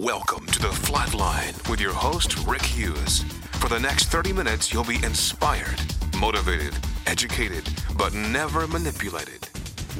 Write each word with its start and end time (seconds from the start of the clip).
Welcome 0.00 0.46
to 0.46 0.60
the 0.60 0.68
Flot 0.68 1.12
Line 1.12 1.54
with 1.68 1.80
your 1.80 1.92
host, 1.92 2.46
Rick 2.46 2.62
Hughes. 2.62 3.24
For 3.54 3.68
the 3.68 3.80
next 3.80 4.04
30 4.04 4.32
minutes, 4.32 4.72
you'll 4.72 4.84
be 4.84 5.02
inspired, 5.02 5.80
motivated, 6.16 6.72
educated, 7.08 7.68
but 7.96 8.14
never 8.14 8.68
manipulated. 8.68 9.48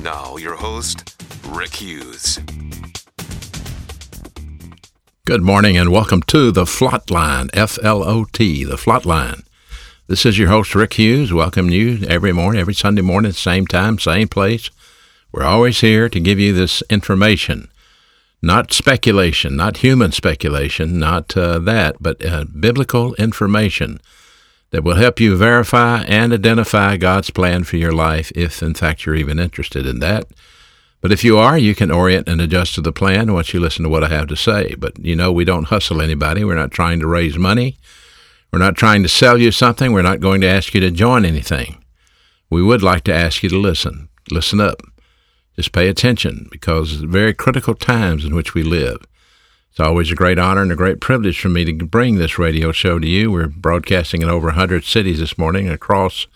Now, 0.00 0.36
your 0.36 0.54
host, 0.54 1.20
Rick 1.48 1.74
Hughes. 1.74 2.38
Good 5.24 5.42
morning 5.42 5.76
and 5.76 5.90
welcome 5.90 6.22
to 6.28 6.52
the 6.52 6.64
Flot 6.64 7.10
Line, 7.10 7.50
F 7.52 7.76
L 7.82 8.04
O 8.04 8.24
T, 8.24 8.62
the 8.62 8.78
Flot 8.78 9.04
Line. 9.04 9.42
This 10.06 10.24
is 10.24 10.38
your 10.38 10.48
host, 10.48 10.76
Rick 10.76 10.92
Hughes, 10.94 11.32
welcoming 11.32 11.72
you 11.72 12.06
every 12.06 12.32
morning, 12.32 12.60
every 12.60 12.74
Sunday 12.74 13.02
morning, 13.02 13.32
same 13.32 13.66
time, 13.66 13.98
same 13.98 14.28
place. 14.28 14.70
We're 15.32 15.42
always 15.42 15.80
here 15.80 16.08
to 16.08 16.20
give 16.20 16.38
you 16.38 16.52
this 16.52 16.84
information 16.88 17.68
not 18.40 18.72
speculation, 18.72 19.56
not 19.56 19.78
human 19.78 20.12
speculation, 20.12 20.98
not 20.98 21.36
uh, 21.36 21.58
that, 21.58 21.96
but 22.00 22.24
uh, 22.24 22.44
biblical 22.44 23.14
information 23.14 24.00
that 24.70 24.84
will 24.84 24.96
help 24.96 25.18
you 25.18 25.36
verify 25.36 26.02
and 26.02 26.32
identify 26.32 26.96
God's 26.96 27.30
plan 27.30 27.64
for 27.64 27.76
your 27.76 27.92
life 27.92 28.30
if, 28.34 28.62
in 28.62 28.74
fact, 28.74 29.06
you're 29.06 29.14
even 29.14 29.38
interested 29.38 29.86
in 29.86 29.98
that. 30.00 30.26
But 31.00 31.12
if 31.12 31.22
you 31.24 31.38
are, 31.38 31.56
you 31.56 31.74
can 31.74 31.90
orient 31.90 32.28
and 32.28 32.40
adjust 32.40 32.74
to 32.74 32.80
the 32.80 32.92
plan 32.92 33.32
once 33.32 33.54
you 33.54 33.60
listen 33.60 33.84
to 33.84 33.88
what 33.88 34.04
I 34.04 34.08
have 34.08 34.26
to 34.28 34.36
say. 34.36 34.74
But 34.76 34.98
you 34.98 35.14
know, 35.14 35.32
we 35.32 35.44
don't 35.44 35.68
hustle 35.68 36.02
anybody. 36.02 36.44
We're 36.44 36.56
not 36.56 36.72
trying 36.72 37.00
to 37.00 37.06
raise 37.06 37.38
money. 37.38 37.78
We're 38.52 38.58
not 38.58 38.76
trying 38.76 39.02
to 39.02 39.08
sell 39.08 39.38
you 39.38 39.52
something. 39.52 39.92
We're 39.92 40.02
not 40.02 40.20
going 40.20 40.40
to 40.40 40.48
ask 40.48 40.74
you 40.74 40.80
to 40.80 40.90
join 40.90 41.24
anything. 41.24 41.84
We 42.50 42.62
would 42.62 42.82
like 42.82 43.04
to 43.04 43.14
ask 43.14 43.42
you 43.42 43.48
to 43.50 43.58
listen. 43.58 44.08
Listen 44.30 44.60
up. 44.60 44.82
Just 45.58 45.72
pay 45.72 45.88
attention 45.88 46.46
because 46.52 46.92
it's 46.92 47.02
very 47.02 47.34
critical 47.34 47.74
times 47.74 48.24
in 48.24 48.32
which 48.32 48.54
we 48.54 48.62
live. 48.62 49.04
It's 49.72 49.80
always 49.80 50.08
a 50.08 50.14
great 50.14 50.38
honor 50.38 50.62
and 50.62 50.70
a 50.70 50.76
great 50.76 51.00
privilege 51.00 51.40
for 51.40 51.48
me 51.48 51.64
to 51.64 51.84
bring 51.84 52.14
this 52.14 52.38
radio 52.38 52.70
show 52.70 53.00
to 53.00 53.08
you. 53.08 53.32
We're 53.32 53.48
broadcasting 53.48 54.22
in 54.22 54.28
over 54.28 54.46
100 54.46 54.84
cities 54.84 55.18
this 55.18 55.36
morning 55.36 55.68
across 55.68 56.28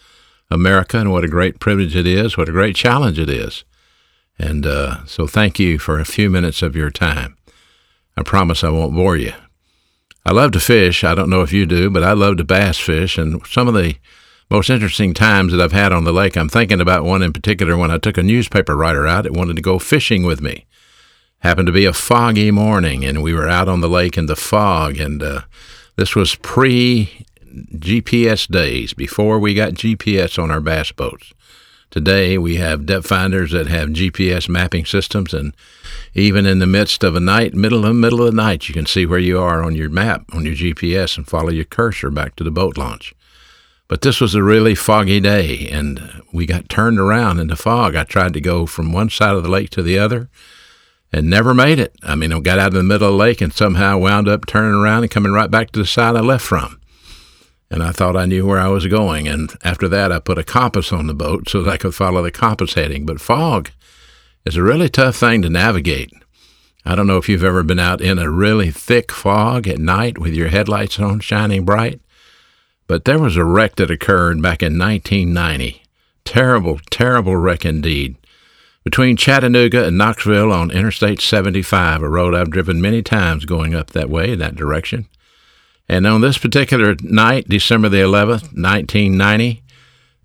America, 0.51 0.99
and 0.99 1.13
what 1.13 1.23
a 1.23 1.29
great 1.29 1.61
privilege 1.61 1.95
it 1.95 2.05
is, 2.05 2.37
what 2.37 2.49
a 2.49 2.53
great 2.53 2.75
challenge 2.75 3.17
it 3.17 3.31
is. 3.31 3.63
And 4.41 4.67
uh, 4.67 5.07
so 5.07 5.29
thank 5.29 5.61
you 5.61 5.79
for 5.79 6.01
a 6.01 6.05
few 6.05 6.29
minutes 6.29 6.61
of 6.61 6.75
your 6.75 6.91
time. 6.91 7.37
I 8.17 8.25
promise 8.25 8.65
I 8.65 8.71
won't 8.71 8.97
bore 8.97 9.17
you. 9.17 9.35
I 10.27 10.33
love 10.33 10.51
to 10.51 10.61
fish. 10.61 11.05
I 11.05 11.15
don't 11.15 11.31
know 11.31 11.43
if 11.43 11.53
you 11.53 11.65
do, 11.65 11.91
but 11.91 12.03
I 12.03 12.13
love 12.13 12.39
to 12.39 12.45
bass 12.45 12.77
fish, 12.77 13.19
and 13.19 13.41
some 13.47 13.69
of 13.69 13.75
the 13.75 13.95
most 14.53 14.69
interesting 14.69 15.15
times 15.15 15.51
that 15.51 15.63
I've 15.63 15.73
had 15.73 15.93
on 15.93 16.05
the 16.05 16.13
lake. 16.13 16.37
I'm 16.37 16.51
thinking 16.51 16.79
about 16.79 17.05
one 17.05 17.23
in 17.23 17.33
particular 17.33 17.75
when 17.75 17.91
I 17.91 17.97
took 17.97 18.19
a 18.19 18.23
newspaper 18.23 18.77
writer 18.77 19.07
out 19.07 19.25
that 19.25 19.33
wanted 19.33 19.57
to 19.57 19.63
go 19.63 19.79
fishing 19.79 20.25
with 20.25 20.43
me. 20.43 20.67
Happened 21.39 21.69
to 21.69 21.73
be 21.73 21.87
a 21.87 21.95
foggy 21.95 22.51
morning, 22.51 23.03
and 23.03 23.23
we 23.23 23.33
were 23.33 23.49
out 23.49 23.67
on 23.67 23.81
the 23.81 23.89
lake 23.89 24.19
in 24.19 24.27
the 24.27 24.37
fog, 24.37 25.01
and 25.01 25.23
uh, 25.23 25.41
this 25.97 26.15
was 26.15 26.35
pre 26.35 27.25
GPS 27.75 28.47
days, 28.47 28.93
before 28.93 29.39
we 29.39 29.55
got 29.55 29.73
GPS 29.73 30.39
on 30.41 30.51
our 30.51 30.61
bass 30.61 30.93
boats. 30.93 31.33
Today, 31.91 32.37
we 32.37 32.57
have 32.57 32.85
depth 32.85 33.07
finders 33.07 33.53
that 33.53 33.69
have 33.69 33.89
GPS 33.89 34.51
mapping 34.51 34.85
systems, 34.85 35.33
and 35.33 35.57
even 36.13 36.45
in 36.45 36.59
the 36.59 36.67
midst 36.67 37.03
of 37.03 37.17
a 37.17 37.21
night, 37.21 37.55
middle 37.55 37.87
of 37.87 37.97
middle 37.97 38.21
of 38.21 38.27
the 38.27 38.37
night, 38.37 38.69
you 38.69 38.75
can 38.75 38.85
see 38.85 39.07
where 39.07 39.19
you 39.19 39.41
are 39.41 39.63
on 39.63 39.75
your 39.75 39.89
map, 39.89 40.27
on 40.35 40.45
your 40.45 40.55
GPS, 40.55 41.17
and 41.17 41.27
follow 41.27 41.51
your 41.51 41.65
cursor 41.65 42.11
back 42.11 42.37
to 42.37 42.45
the 42.45 42.51
boat 42.51 42.77
launch. 42.77 43.15
But 43.93 44.01
this 44.01 44.23
was 44.23 44.35
a 44.35 44.43
really 44.43 44.75
foggy 44.75 45.21
day, 45.21 45.69
and 45.71 46.23
we 46.33 46.47
got 46.47 46.71
turned 46.71 46.99
around 46.99 47.41
in 47.41 47.49
the 47.49 47.57
fog. 47.57 47.95
I 47.95 48.05
tried 48.05 48.33
to 48.33 48.41
go 48.41 48.65
from 48.65 48.91
one 48.91 49.11
side 49.11 49.37
of 49.37 49.43
the 49.43 49.51
lake 49.51 49.69
to 49.69 49.83
the 49.83 49.99
other 49.99 50.31
and 51.13 51.29
never 51.29 51.53
made 51.53 51.79
it. 51.79 51.95
I 52.03 52.15
mean, 52.15 52.33
I 52.33 52.41
got 52.41 52.59
out 52.59 52.73
in 52.73 52.79
the 52.79 52.83
middle 52.83 53.09
of 53.09 53.13
the 53.13 53.19
lake 53.19 53.43
and 53.43 53.53
somehow 53.53 53.99
wound 53.99 54.29
up 54.29 54.47
turning 54.47 54.73
around 54.73 55.03
and 55.03 55.11
coming 55.11 55.33
right 55.33 55.51
back 55.51 55.73
to 55.73 55.79
the 55.79 55.85
side 55.85 56.17
I 56.17 56.21
left 56.21 56.43
from. 56.43 56.81
And 57.71 57.83
I 57.83 57.93
thought 57.93 58.17
I 58.17 58.25
knew 58.25 58.47
where 58.47 58.61
I 58.61 58.69
was 58.69 58.87
going. 58.87 59.29
And 59.29 59.55
after 59.63 59.89
that, 59.89 60.11
I 60.11 60.21
put 60.21 60.39
a 60.39 60.43
compass 60.43 60.91
on 60.91 61.07
the 61.07 61.13
boat 61.13 61.51
so 61.51 61.63
that 61.63 61.71
I 61.71 61.77
could 61.77 61.95
follow 61.95 62.23
the 62.23 62.31
compass 62.31 62.73
heading. 62.73 63.05
But 63.05 63.21
fog 63.21 63.73
is 64.47 64.57
a 64.57 64.63
really 64.63 64.89
tough 64.89 65.17
thing 65.17 65.43
to 65.43 65.51
navigate. 65.51 66.11
I 66.87 66.95
don't 66.95 67.07
know 67.07 67.19
if 67.19 67.29
you've 67.29 67.45
ever 67.45 67.63
been 67.63 67.79
out 67.79 68.01
in 68.01 68.19
a 68.19 68.31
really 68.31 68.71
thick 68.71 69.13
fog 69.13 69.69
at 69.69 69.79
night 69.79 70.17
with 70.17 70.33
your 70.33 70.49
headlights 70.49 70.99
on 70.99 71.21
shining 71.21 71.67
bright. 71.67 72.01
But 72.93 73.07
there 73.07 73.19
was 73.19 73.39
a 73.39 73.45
wreck 73.47 73.77
that 73.77 73.91
occurred 73.91 74.43
back 74.43 74.63
in 74.63 74.79
1990. 74.79 75.83
Terrible, 76.27 76.79
terrible 76.91 77.39
wreck 77.39 77.65
indeed. 77.65 78.17
Between 78.85 79.17
Chattanooga 79.17 79.87
and 79.87 79.97
Knoxville 79.97 80.53
on 80.53 80.71
Interstate 80.71 81.23
75, 81.23 82.03
a 82.03 82.09
road 82.11 82.35
I've 82.35 82.51
driven 82.51 82.83
many 82.83 83.01
times 83.01 83.47
going 83.47 83.75
up 83.75 83.93
that 83.93 84.11
way 84.11 84.33
in 84.33 84.41
that 84.41 84.57
direction. 84.57 85.09
And 85.89 86.07
on 86.07 86.21
this 86.21 86.37
particular 86.37 86.95
night, 87.01 87.49
December 87.49 87.89
the 87.89 87.97
11th, 87.97 88.53
1990, 88.53 89.63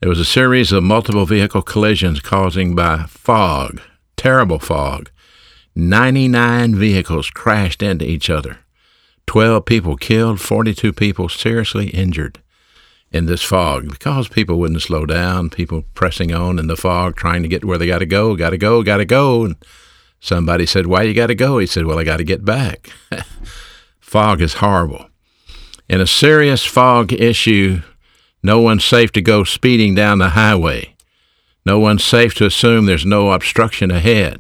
there 0.02 0.10
was 0.10 0.20
a 0.20 0.26
series 0.26 0.74
of 0.74 0.84
multiple 0.84 1.26
vehicle 1.26 1.62
collisions 1.62 2.20
causing 2.20 2.76
by 2.76 3.06
fog, 3.08 3.80
terrible 4.18 4.60
fog. 4.60 5.10
99 5.74 6.76
vehicles 6.76 7.30
crashed 7.30 7.82
into 7.82 8.04
each 8.04 8.30
other. 8.30 8.58
12 9.26 9.64
people 9.64 9.96
killed, 9.96 10.42
42 10.42 10.92
people 10.92 11.30
seriously 11.30 11.88
injured 11.92 12.42
in 13.18 13.26
this 13.26 13.42
fog 13.42 13.90
because 13.90 14.30
people 14.30 14.60
wouldn't 14.60 14.82
slow 14.82 15.06
down, 15.06 15.50
people 15.50 15.84
pressing 15.96 16.32
on 16.32 16.60
in 16.60 16.68
the 16.68 16.78
fog, 16.78 17.16
trying 17.16 17.42
to 17.42 17.50
get 17.50 17.66
where 17.66 17.78
they 17.78 17.88
got 17.88 18.00
to 18.00 18.06
go, 18.06 18.36
got 18.36 18.52
to 18.52 18.58
go, 18.58 18.84
got 18.84 18.98
to 18.98 19.06
go. 19.06 19.44
And 19.44 19.56
somebody 20.20 20.66
said, 20.66 20.86
Why 20.86 21.04
you 21.04 21.14
got 21.14 21.28
to 21.28 21.36
go? 21.36 21.58
He 21.58 21.66
said, 21.66 21.86
Well, 21.86 22.00
I 22.00 22.04
got 22.04 22.18
to 22.18 22.24
get 22.24 22.46
back. 22.46 22.92
fog 24.00 24.42
is 24.42 24.56
horrible. 24.56 25.10
In 25.90 26.00
a 26.00 26.08
serious 26.08 26.64
fog 26.64 27.12
issue, 27.12 27.82
no 28.44 28.62
one's 28.62 28.86
safe 28.86 29.12
to 29.14 29.22
go 29.22 29.44
speeding 29.44 29.96
down 29.96 30.20
the 30.20 30.30
highway. 30.30 30.96
No 31.66 31.80
one's 31.80 32.04
safe 32.04 32.34
to 32.36 32.46
assume 32.46 32.86
there's 32.86 33.06
no 33.06 33.32
obstruction 33.32 33.92
ahead. 33.92 34.40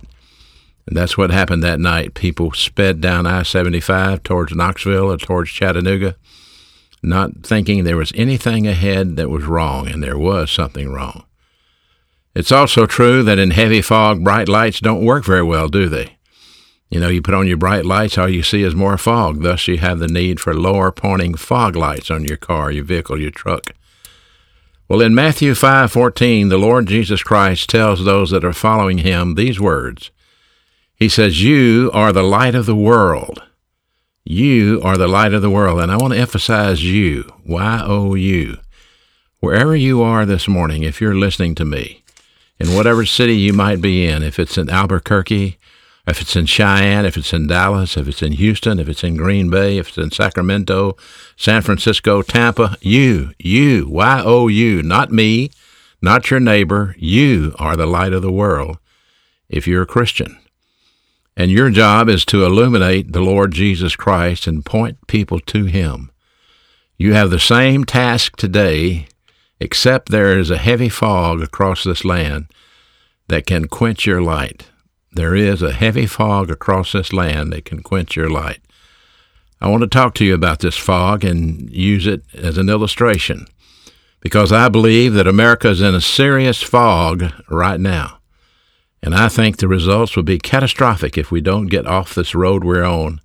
And 0.86 0.96
that's 0.96 1.18
what 1.18 1.32
happened 1.32 1.64
that 1.64 1.80
night. 1.80 2.14
People 2.14 2.54
sped 2.54 3.02
down 3.02 3.26
I 3.26 3.44
75 3.44 4.24
towards 4.24 4.56
Knoxville 4.56 5.12
or 5.12 5.18
towards 5.18 5.50
Chattanooga 5.50 6.16
not 7.04 7.44
thinking 7.44 7.84
there 7.84 7.98
was 7.98 8.12
anything 8.16 8.68
ahead 8.68 9.16
that 9.16 9.30
was 9.30 9.46
wrong, 9.46 9.88
and 9.88 10.02
there 10.04 10.18
was 10.18 10.52
something 10.52 10.92
wrong. 10.92 11.24
It's 12.36 12.52
also 12.52 12.86
true 12.86 13.24
that 13.24 13.40
in 13.40 13.52
heavy 13.52 13.82
fog, 13.82 14.24
bright 14.24 14.48
lights 14.48 14.80
don't 14.80 15.06
work 15.06 15.26
very 15.26 15.44
well, 15.44 15.68
do 15.68 15.90
they? 15.90 16.18
You 16.90 17.00
know, 17.00 17.10
you 17.10 17.22
put 17.22 17.34
on 17.34 17.48
your 17.48 17.58
bright 17.58 17.86
lights, 17.86 18.18
all 18.18 18.30
you 18.30 18.44
see 18.44 18.64
is 18.64 18.76
more 18.76 18.98
fog. 18.98 19.42
Thus, 19.42 19.68
you 19.68 19.78
have 19.78 20.00
the 20.00 20.08
need 20.08 20.40
for 20.40 20.54
lower 20.54 20.92
pointing 20.92 21.36
fog 21.36 21.76
lights 21.76 22.10
on 22.10 22.24
your 22.24 22.38
car, 22.38 22.72
your 22.72 22.86
vehicle, 22.86 23.20
your 23.20 23.32
truck. 23.32 23.74
Well, 24.88 25.02
in 25.02 25.14
Matthew 25.14 25.54
5:14, 25.54 26.48
the 26.48 26.58
Lord 26.58 26.88
Jesus 26.88 27.22
Christ 27.22 27.70
tells 27.70 28.06
those 28.06 28.32
that 28.32 28.46
are 28.46 28.54
following 28.54 29.00
him 29.00 29.36
these 29.36 29.60
words. 29.60 30.12
He 30.96 31.10
says, 31.10 31.44
"You 31.44 31.92
are 31.94 32.14
the 32.14 32.24
light 32.24 32.56
of 32.56 32.66
the 32.66 32.76
world." 32.76 33.42
You 34.30 34.82
are 34.84 34.98
the 34.98 35.08
light 35.08 35.34
of 35.34 35.42
the 35.42 35.50
world, 35.50 35.80
and 35.80 35.90
I 35.90 35.96
want 35.96 36.14
to 36.14 36.20
emphasize 36.20 36.84
you, 36.84 37.32
Y 37.46 37.82
O 37.86 38.14
U. 38.14 38.58
Wherever 39.40 39.74
you 39.74 40.02
are 40.02 40.26
this 40.26 40.50
morning, 40.50 40.84
if 40.84 41.00
you're 41.00 41.16
listening 41.16 41.56
to 41.56 41.64
me, 41.64 42.04
in 42.60 42.76
whatever 42.76 43.06
city 43.06 43.38
you 43.38 43.54
might 43.54 43.80
be 43.80 44.06
in, 44.06 44.24
if 44.24 44.38
it's 44.38 44.58
in 44.58 44.70
Albuquerque, 44.70 45.58
if 46.06 46.20
it's 46.20 46.36
in 46.36 46.46
Cheyenne, 46.46 47.06
if 47.06 47.16
it's 47.16 47.32
in 47.32 47.48
Dallas, 47.48 47.96
if 47.96 48.06
it's 48.06 48.22
in 48.22 48.34
Houston, 48.34 48.80
if 48.80 48.90
it's 48.90 49.02
in 49.02 49.16
Green 49.16 49.50
Bay, 49.50 49.78
if 49.78 49.88
it's 49.88 49.98
in 49.98 50.12
Sacramento, 50.12 50.98
San 51.38 51.62
Francisco, 51.62 52.22
Tampa, 52.22 52.76
you, 52.82 53.32
you, 53.40 53.88
Y 53.88 54.22
O 54.26 54.50
U, 54.50 54.84
not 54.84 55.10
me, 55.10 55.52
not 56.02 56.30
your 56.30 56.42
neighbor, 56.42 56.98
you 57.00 57.56
are 57.60 57.78
the 57.78 57.86
light 57.86 58.12
of 58.12 58.24
the 58.24 58.32
world 58.34 58.78
if 59.48 59.70
you're 59.70 59.84
a 59.84 59.88
Christian. 59.88 60.38
And 61.40 61.52
your 61.52 61.70
job 61.70 62.10
is 62.10 62.26
to 62.26 62.44
illuminate 62.44 63.14
the 63.14 63.22
Lord 63.22 63.52
Jesus 63.52 63.96
Christ 63.96 64.48
and 64.48 64.66
point 64.66 65.06
people 65.06 65.40
to 65.42 65.66
Him. 65.66 66.10
You 66.98 67.14
have 67.14 67.30
the 67.30 67.40
same 67.40 67.84
task 67.84 68.36
today, 68.38 69.06
except 69.60 70.10
there 70.10 70.40
is 70.40 70.50
a 70.50 70.58
heavy 70.58 70.90
fog 70.90 71.44
across 71.44 71.84
this 71.84 72.04
land 72.04 72.48
that 73.28 73.46
can 73.46 73.68
quench 73.68 74.08
your 74.08 74.20
light. 74.20 74.66
There 75.12 75.36
is 75.36 75.62
a 75.62 75.74
heavy 75.74 76.08
fog 76.08 76.50
across 76.50 76.94
this 76.94 77.14
land 77.14 77.54
that 77.54 77.66
can 77.66 77.84
quench 77.84 78.16
your 78.16 78.32
light. 78.32 78.62
I 79.62 79.70
want 79.70 79.82
to 79.82 79.88
talk 79.88 80.16
to 80.16 80.26
you 80.26 80.34
about 80.34 80.62
this 80.62 80.76
fog 80.76 81.24
and 81.24 81.70
use 81.70 82.08
it 82.08 82.24
as 82.34 82.58
an 82.58 82.68
illustration 82.68 83.46
because 84.22 84.52
I 84.52 84.70
believe 84.70 85.14
that 85.14 85.28
America 85.28 85.70
is 85.70 85.82
in 85.82 85.94
a 85.94 86.02
serious 86.02 86.64
fog 86.64 87.32
right 87.48 87.80
now. 87.80 88.17
And 89.08 89.16
I 89.16 89.30
think 89.30 89.56
the 89.56 89.70
results 89.70 90.18
will 90.18 90.24
be 90.24 90.38
catastrophic 90.38 91.18
if 91.18 91.32
we 91.32 91.40
don't 91.40 91.68
get 91.68 91.88
off 91.88 92.14
this 92.14 92.36
road 92.36 92.66
we're 92.66 92.84
on 92.84 93.22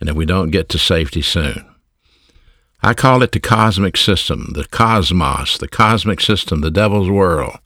and 0.00 0.08
if 0.08 0.16
we 0.16 0.26
don't 0.26 0.50
get 0.50 0.68
to 0.70 0.76
safety 0.76 1.22
soon. 1.22 1.72
I 2.82 2.94
call 2.94 3.22
it 3.22 3.30
the 3.30 3.38
cosmic 3.38 3.96
system, 3.96 4.48
the 4.54 4.64
cosmos, 4.64 5.56
the 5.56 5.68
cosmic 5.68 6.20
system, 6.20 6.62
the 6.62 6.70
devil's 6.72 7.08
world. 7.08 7.60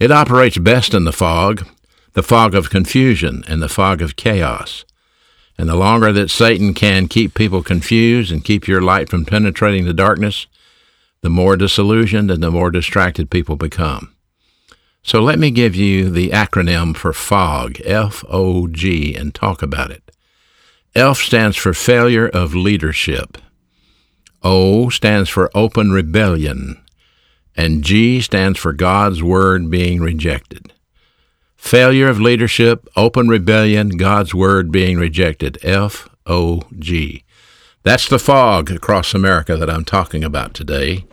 It 0.00 0.10
operates 0.10 0.56
best 0.56 0.94
in 0.94 1.04
the 1.04 1.12
fog, 1.12 1.68
the 2.14 2.22
fog 2.22 2.54
of 2.54 2.70
confusion 2.70 3.44
and 3.46 3.60
the 3.60 3.68
fog 3.68 4.00
of 4.00 4.16
chaos. 4.16 4.86
And 5.58 5.68
the 5.68 5.76
longer 5.76 6.10
that 6.10 6.30
Satan 6.30 6.72
can 6.72 7.06
keep 7.08 7.34
people 7.34 7.62
confused 7.62 8.32
and 8.32 8.42
keep 8.42 8.66
your 8.66 8.80
light 8.80 9.10
from 9.10 9.26
penetrating 9.26 9.84
the 9.84 9.92
darkness, 9.92 10.46
the 11.20 11.28
more 11.28 11.58
disillusioned 11.58 12.30
and 12.30 12.42
the 12.42 12.50
more 12.50 12.70
distracted 12.70 13.28
people 13.28 13.56
become. 13.56 14.14
So 15.06 15.20
let 15.20 15.38
me 15.38 15.50
give 15.50 15.76
you 15.76 16.08
the 16.08 16.30
acronym 16.30 16.96
for 16.96 17.12
FOG, 17.12 17.78
F 17.84 18.24
O 18.26 18.66
G, 18.66 19.14
and 19.14 19.34
talk 19.34 19.60
about 19.60 19.90
it. 19.90 20.10
F 20.94 21.18
stands 21.18 21.58
for 21.58 21.74
failure 21.74 22.26
of 22.26 22.54
leadership. 22.54 23.36
O 24.42 24.88
stands 24.88 25.28
for 25.28 25.50
open 25.54 25.90
rebellion. 25.92 26.82
And 27.54 27.84
G 27.84 28.22
stands 28.22 28.58
for 28.58 28.72
God's 28.72 29.22
word 29.22 29.70
being 29.70 30.00
rejected. 30.00 30.72
Failure 31.54 32.08
of 32.08 32.18
leadership, 32.18 32.88
open 32.96 33.28
rebellion, 33.28 33.90
God's 33.90 34.34
word 34.34 34.72
being 34.72 34.96
rejected. 34.96 35.58
F 35.62 36.08
O 36.24 36.62
G. 36.78 37.24
That's 37.82 38.08
the 38.08 38.18
fog 38.18 38.70
across 38.70 39.12
America 39.12 39.54
that 39.58 39.68
I'm 39.68 39.84
talking 39.84 40.24
about 40.24 40.54
today. 40.54 41.04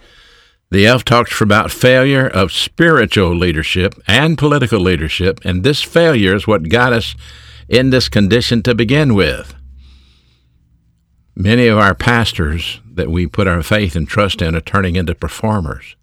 The 0.72 0.88
F 0.88 1.04
talks 1.04 1.42
about 1.42 1.70
failure 1.70 2.26
of 2.26 2.54
spiritual 2.54 3.36
leadership 3.36 3.94
and 4.08 4.38
political 4.38 4.80
leadership, 4.80 5.42
and 5.44 5.64
this 5.64 5.82
failure 5.82 6.34
is 6.34 6.48
what 6.48 6.70
got 6.70 6.94
us 6.94 7.14
in 7.68 7.90
this 7.90 8.08
condition 8.08 8.64
to 8.64 8.74
begin 8.74 9.14
with. 9.14 9.54
Many 11.36 11.68
of 11.68 11.78
our 11.78 11.94
pastors 11.94 12.80
that 12.90 13.12
we 13.12 13.28
put 13.28 13.48
our 13.48 13.62
faith 13.62 13.98
and 13.98 14.08
trust 14.08 14.42
in 14.42 14.56
are 14.56 14.62
turning 14.62 14.96
into 14.96 15.14
performers. 15.14 15.98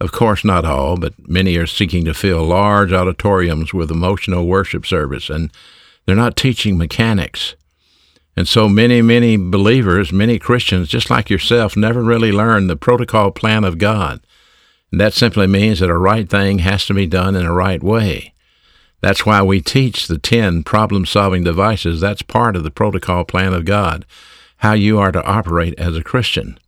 Of 0.00 0.10
course, 0.10 0.44
not 0.44 0.64
all, 0.64 0.96
but 0.96 1.14
many 1.28 1.56
are 1.56 1.66
seeking 1.66 2.04
to 2.06 2.14
fill 2.14 2.44
large 2.44 2.92
auditoriums 2.92 3.72
with 3.72 3.92
emotional 3.92 4.48
worship 4.48 4.84
service, 4.84 5.30
and 5.30 5.52
they're 6.06 6.16
not 6.16 6.36
teaching 6.36 6.76
mechanics. 6.76 7.54
And 8.36 8.46
so 8.46 8.68
many, 8.68 9.00
many 9.00 9.36
believers, 9.36 10.12
many 10.12 10.38
Christians, 10.38 10.88
just 10.88 11.08
like 11.08 11.30
yourself, 11.30 11.76
never 11.76 12.02
really 12.02 12.30
learn 12.30 12.66
the 12.66 12.76
protocol 12.76 13.30
plan 13.30 13.64
of 13.64 13.78
God. 13.78 14.20
And 14.92 15.00
that 15.00 15.14
simply 15.14 15.46
means 15.46 15.80
that 15.80 15.90
a 15.90 15.96
right 15.96 16.28
thing 16.28 16.58
has 16.58 16.84
to 16.86 16.94
be 16.94 17.06
done 17.06 17.34
in 17.34 17.46
a 17.46 17.52
right 17.52 17.82
way. 17.82 18.34
That's 19.00 19.24
why 19.24 19.42
we 19.42 19.60
teach 19.60 20.06
the 20.06 20.18
10 20.18 20.64
problem 20.64 21.06
solving 21.06 21.44
devices. 21.44 22.00
That's 22.00 22.22
part 22.22 22.56
of 22.56 22.62
the 22.62 22.70
protocol 22.70 23.24
plan 23.24 23.52
of 23.52 23.64
God, 23.64 24.04
how 24.58 24.72
you 24.72 24.98
are 24.98 25.12
to 25.12 25.24
operate 25.24 25.78
as 25.78 25.96
a 25.96 26.04
Christian. 26.04 26.58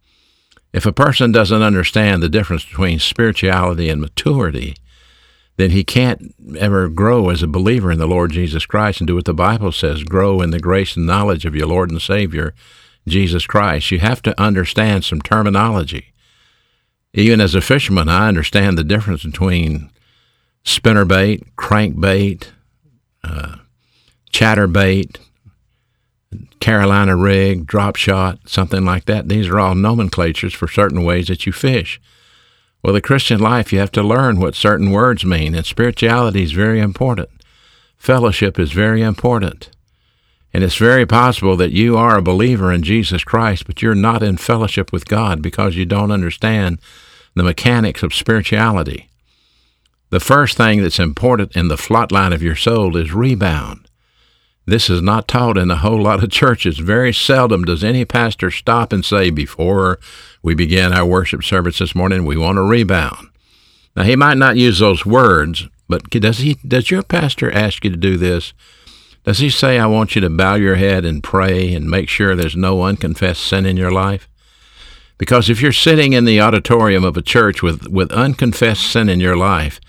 If 0.72 0.84
a 0.84 0.92
person 0.92 1.32
doesn't 1.32 1.62
understand 1.62 2.22
the 2.22 2.28
difference 2.28 2.64
between 2.64 2.98
spirituality 2.98 3.88
and 3.88 4.00
maturity, 4.00 4.76
then 5.58 5.70
he 5.70 5.82
can't 5.82 6.34
ever 6.56 6.88
grow 6.88 7.30
as 7.30 7.42
a 7.42 7.48
believer 7.48 7.90
in 7.90 7.98
the 7.98 8.06
Lord 8.06 8.30
Jesus 8.30 8.64
Christ 8.64 9.00
and 9.00 9.08
do 9.08 9.16
what 9.16 9.24
the 9.24 9.34
Bible 9.34 9.72
says 9.72 10.04
grow 10.04 10.40
in 10.40 10.50
the 10.50 10.60
grace 10.60 10.96
and 10.96 11.04
knowledge 11.04 11.44
of 11.44 11.56
your 11.56 11.66
Lord 11.66 11.90
and 11.90 12.00
Savior, 12.00 12.54
Jesus 13.08 13.44
Christ. 13.44 13.90
You 13.90 13.98
have 13.98 14.22
to 14.22 14.40
understand 14.40 15.04
some 15.04 15.20
terminology. 15.20 16.12
Even 17.12 17.40
as 17.40 17.56
a 17.56 17.60
fisherman, 17.60 18.08
I 18.08 18.28
understand 18.28 18.78
the 18.78 18.84
difference 18.84 19.24
between 19.24 19.90
spinnerbait, 20.64 21.44
crankbait, 21.56 22.46
uh, 23.24 23.56
chatterbait, 24.32 25.16
Carolina 26.60 27.16
rig, 27.16 27.66
drop 27.66 27.96
shot, 27.96 28.38
something 28.46 28.84
like 28.84 29.06
that. 29.06 29.28
These 29.28 29.48
are 29.48 29.58
all 29.58 29.74
nomenclatures 29.74 30.54
for 30.54 30.68
certain 30.68 31.02
ways 31.02 31.26
that 31.26 31.46
you 31.46 31.52
fish. 31.52 32.00
Well, 32.88 32.94
the 32.94 33.02
Christian 33.02 33.38
life, 33.38 33.70
you 33.70 33.80
have 33.80 33.92
to 33.92 34.02
learn 34.02 34.40
what 34.40 34.54
certain 34.54 34.92
words 34.92 35.22
mean, 35.22 35.54
and 35.54 35.66
spirituality 35.66 36.42
is 36.42 36.52
very 36.52 36.80
important. 36.80 37.28
Fellowship 37.98 38.58
is 38.58 38.72
very 38.72 39.02
important. 39.02 39.68
And 40.54 40.64
it's 40.64 40.76
very 40.76 41.04
possible 41.04 41.54
that 41.58 41.72
you 41.72 41.98
are 41.98 42.16
a 42.16 42.22
believer 42.22 42.72
in 42.72 42.82
Jesus 42.82 43.24
Christ, 43.24 43.66
but 43.66 43.82
you're 43.82 43.94
not 43.94 44.22
in 44.22 44.38
fellowship 44.38 44.90
with 44.90 45.04
God 45.04 45.42
because 45.42 45.76
you 45.76 45.84
don't 45.84 46.10
understand 46.10 46.78
the 47.34 47.42
mechanics 47.42 48.02
of 48.02 48.14
spirituality. 48.14 49.10
The 50.08 50.18
first 50.18 50.56
thing 50.56 50.80
that's 50.80 50.98
important 50.98 51.54
in 51.54 51.68
the 51.68 51.76
flot 51.76 52.10
line 52.10 52.32
of 52.32 52.42
your 52.42 52.56
soul 52.56 52.96
is 52.96 53.12
rebound. 53.12 53.86
This 54.64 54.88
is 54.88 55.02
not 55.02 55.28
taught 55.28 55.58
in 55.58 55.70
a 55.70 55.76
whole 55.76 56.00
lot 56.00 56.24
of 56.24 56.30
churches. 56.30 56.78
Very 56.78 57.12
seldom 57.12 57.66
does 57.66 57.84
any 57.84 58.06
pastor 58.06 58.50
stop 58.50 58.94
and 58.94 59.04
say, 59.04 59.28
before 59.28 59.98
we 60.42 60.54
begin 60.54 60.92
our 60.92 61.06
worship 61.06 61.44
service 61.44 61.78
this 61.78 61.94
morning, 61.94 62.24
we 62.24 62.36
want 62.36 62.56
to 62.56 62.62
rebound. 62.62 63.28
Now, 63.96 64.04
he 64.04 64.16
might 64.16 64.38
not 64.38 64.56
use 64.56 64.78
those 64.78 65.04
words, 65.04 65.68
but 65.88 66.08
does 66.10 66.38
he? 66.38 66.54
Does 66.66 66.90
your 66.90 67.02
pastor 67.02 67.50
ask 67.50 67.84
you 67.84 67.90
to 67.90 67.96
do 67.96 68.16
this? 68.16 68.52
Does 69.24 69.38
he 69.38 69.50
say, 69.50 69.78
I 69.78 69.86
want 69.86 70.14
you 70.14 70.20
to 70.22 70.30
bow 70.30 70.54
your 70.54 70.76
head 70.76 71.04
and 71.04 71.22
pray 71.22 71.74
and 71.74 71.90
make 71.90 72.08
sure 72.08 72.34
there's 72.34 72.56
no 72.56 72.82
unconfessed 72.82 73.42
sin 73.42 73.66
in 73.66 73.76
your 73.76 73.90
life? 73.90 74.28
Because 75.18 75.50
if 75.50 75.60
you're 75.60 75.72
sitting 75.72 76.12
in 76.12 76.24
the 76.24 76.40
auditorium 76.40 77.04
of 77.04 77.16
a 77.16 77.22
church 77.22 77.60
with, 77.60 77.88
with 77.88 78.12
unconfessed 78.12 78.86
sin 78.86 79.08
in 79.08 79.20
your 79.20 79.36
life, 79.36 79.80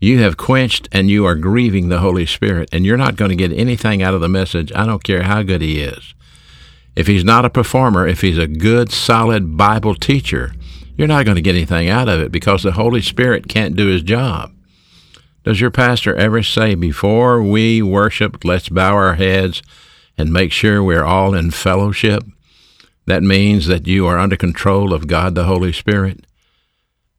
you 0.00 0.18
have 0.18 0.36
quenched 0.36 0.88
and 0.90 1.08
you 1.08 1.24
are 1.24 1.36
grieving 1.36 1.88
the 1.88 2.00
Holy 2.00 2.26
Spirit, 2.26 2.68
and 2.72 2.84
you're 2.84 2.96
not 2.96 3.14
going 3.14 3.30
to 3.30 3.36
get 3.36 3.56
anything 3.56 4.02
out 4.02 4.14
of 4.14 4.20
the 4.20 4.28
message. 4.28 4.72
I 4.74 4.84
don't 4.84 5.04
care 5.04 5.22
how 5.22 5.44
good 5.44 5.62
he 5.62 5.80
is. 5.80 6.12
If 6.94 7.06
he's 7.06 7.24
not 7.24 7.44
a 7.44 7.50
performer, 7.50 8.06
if 8.06 8.20
he's 8.20 8.38
a 8.38 8.46
good, 8.46 8.92
solid 8.92 9.56
Bible 9.56 9.94
teacher, 9.94 10.52
you're 10.96 11.08
not 11.08 11.24
going 11.24 11.36
to 11.36 11.42
get 11.42 11.54
anything 11.54 11.88
out 11.88 12.08
of 12.08 12.20
it 12.20 12.30
because 12.30 12.62
the 12.62 12.72
Holy 12.72 13.00
Spirit 13.00 13.48
can't 13.48 13.76
do 13.76 13.86
his 13.86 14.02
job. 14.02 14.52
Does 15.44 15.60
your 15.60 15.70
pastor 15.70 16.14
ever 16.14 16.42
say, 16.42 16.74
before 16.74 17.42
we 17.42 17.82
worship, 17.82 18.44
let's 18.44 18.68
bow 18.68 18.94
our 18.94 19.14
heads 19.14 19.62
and 20.16 20.32
make 20.32 20.52
sure 20.52 20.82
we're 20.82 21.04
all 21.04 21.34
in 21.34 21.50
fellowship? 21.50 22.22
That 23.06 23.22
means 23.22 23.66
that 23.66 23.86
you 23.86 24.06
are 24.06 24.18
under 24.18 24.36
control 24.36 24.92
of 24.92 25.08
God 25.08 25.34
the 25.34 25.44
Holy 25.44 25.72
Spirit 25.72 26.24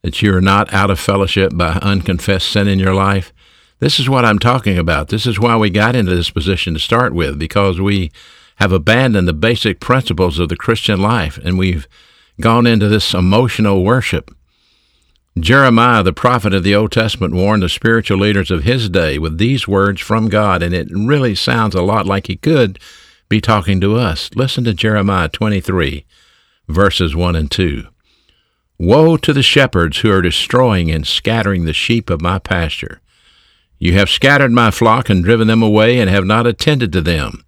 that 0.04 0.22
you're 0.22 0.42
not 0.42 0.74
out 0.74 0.92
of 0.92 1.00
fellowship 1.00 1.56
by 1.56 1.80
unconfessed 1.81 2.50
sin 2.50 2.68
in 2.68 2.78
your 2.78 2.94
life. 2.94 3.34
This 3.80 4.00
is 4.00 4.10
what 4.10 4.26
I'm 4.26 4.40
talking 4.40 4.78
about. 4.78 5.08
This 5.08 5.26
is 5.26 5.40
why 5.40 5.58
we 5.58 5.69
got 5.69 5.96
into 5.96 6.14
this 6.14 6.30
position 6.30 6.74
to 6.74 6.80
start 6.80 7.14
with, 7.14 7.40
because 7.40 7.81
we 7.81 8.12
have 8.58 8.72
abandoned 8.72 9.28
the 9.28 9.34
basic 9.34 9.80
principles 9.80 10.40
of 10.40 10.50
the 10.50 10.56
Christian 10.56 11.02
life 11.02 11.38
and 11.44 11.58
we've 11.58 11.88
gone 12.42 12.66
into 12.66 12.88
this 12.88 13.14
emotional 13.14 13.84
worship. 13.84 14.36
Jeremiah, 15.40 16.04
the 16.04 16.14
prophet 16.14 16.54
of 16.54 16.64
the 16.64 16.76
Old 16.76 16.92
Testament, 16.92 17.34
warned 17.34 17.64
the 17.64 17.70
spiritual 17.70 18.20
leaders 18.20 18.52
of 18.52 18.64
his 18.64 18.88
day 18.88 19.18
with 19.18 19.40
these 19.40 19.68
words 19.68 20.00
from 20.00 20.30
God, 20.30 20.62
and 20.62 20.76
it 20.76 20.88
really 20.92 21.33
sounds 21.33 21.74
a 21.74 21.81
lot 21.81 22.06
like 22.06 22.28
he 22.28 22.36
could 22.36 22.78
be 23.30 23.42
talking 23.42 23.81
to 23.81 23.95
us. 23.95 24.30
Listen 24.36 24.64
to 24.66 24.76
Jeremiah 24.76 25.30
23, 25.30 26.06
verses 26.68 27.16
1 27.16 27.36
and 27.36 27.50
2. 27.50 27.88
Woe 28.78 29.18
to 29.18 29.33
the 29.33 29.42
shepherds 29.42 30.00
who 30.00 30.12
are 30.12 30.22
destroying 30.22 30.92
and 30.92 31.07
scattering 31.07 31.66
the 31.66 31.74
sheep 31.74 32.12
of 32.12 32.22
my 32.22 32.38
pasture. 32.38 33.02
You 33.80 33.94
have 33.94 34.10
scattered 34.10 34.52
my 34.52 34.69
flock 34.69 35.10
and 35.10 35.24
driven 35.24 35.48
them 35.48 35.64
away 35.64 36.00
and 36.00 36.12
have 36.12 36.26
not 36.26 36.45
attended 36.45 36.94
to 36.94 37.02
them. 37.02 37.44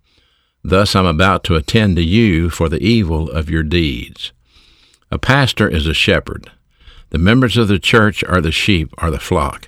Thus 0.67 0.95
I'm 0.95 1.05
about 1.05 1.43
to 1.43 1.55
attend 1.55 1.95
to 1.97 2.01
you 2.01 2.49
for 2.49 2.69
the 2.69 2.81
evil 2.81 3.29
of 3.29 3.51
your 3.51 3.61
deeds. 3.61 4.31
A 5.11 5.19
pastor 5.19 5.69
is 5.69 5.85
a 5.85 5.93
shepherd. 5.93 6.49
The 7.11 7.19
members 7.19 7.55
of 7.55 7.67
the 7.67 7.77
church 7.77 8.23
are 8.23 8.41
the 8.41 8.51
sheep, 8.51 8.91
or 8.97 9.11
the 9.11 9.19
flock. 9.19 9.67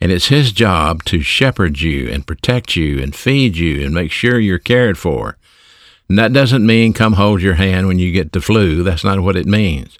And 0.00 0.12
it's 0.12 0.28
his 0.28 0.52
job 0.52 1.02
to 1.06 1.20
shepherd 1.20 1.80
you 1.80 2.08
and 2.08 2.28
protect 2.28 2.76
you 2.76 3.02
and 3.02 3.12
feed 3.12 3.56
you 3.56 3.84
and 3.84 3.92
make 3.92 4.12
sure 4.12 4.38
you're 4.38 4.60
cared 4.60 4.96
for. 4.96 5.36
And 6.08 6.16
that 6.16 6.32
doesn't 6.32 6.64
mean 6.64 6.92
come 6.92 7.14
hold 7.14 7.42
your 7.42 7.54
hand 7.54 7.88
when 7.88 7.98
you 7.98 8.12
get 8.12 8.30
the 8.30 8.40
flu. 8.40 8.84
That's 8.84 9.02
not 9.02 9.18
what 9.18 9.34
it 9.34 9.46
means. 9.46 9.98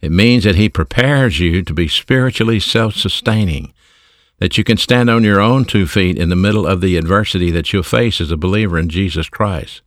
It 0.00 0.10
means 0.10 0.42
that 0.42 0.56
He 0.56 0.68
prepares 0.68 1.38
you 1.38 1.62
to 1.62 1.72
be 1.72 1.86
spiritually 1.86 2.58
self 2.58 2.96
sustaining, 2.96 3.72
that 4.42 4.58
you 4.58 4.64
can 4.64 4.76
stand 4.76 5.08
on 5.08 5.22
your 5.22 5.40
own 5.40 5.64
two 5.64 5.86
feet 5.86 6.18
in 6.18 6.28
the 6.28 6.34
middle 6.34 6.66
of 6.66 6.80
the 6.80 6.96
adversity 6.96 7.52
that 7.52 7.72
you'll 7.72 7.84
face 7.84 8.20
as 8.20 8.32
a 8.32 8.36
believer 8.36 8.76
in 8.76 8.88
Jesus 8.88 9.28
Christ. 9.28 9.82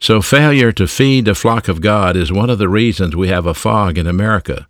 So, 0.00 0.20
failure 0.20 0.72
to 0.72 0.88
feed 0.88 1.26
the 1.26 1.34
flock 1.36 1.68
of 1.68 1.80
God 1.80 2.16
is 2.16 2.32
one 2.32 2.50
of 2.50 2.58
the 2.58 2.68
reasons 2.68 3.14
we 3.14 3.28
have 3.28 3.46
a 3.46 3.54
fog 3.54 3.98
in 3.98 4.08
America. 4.08 4.66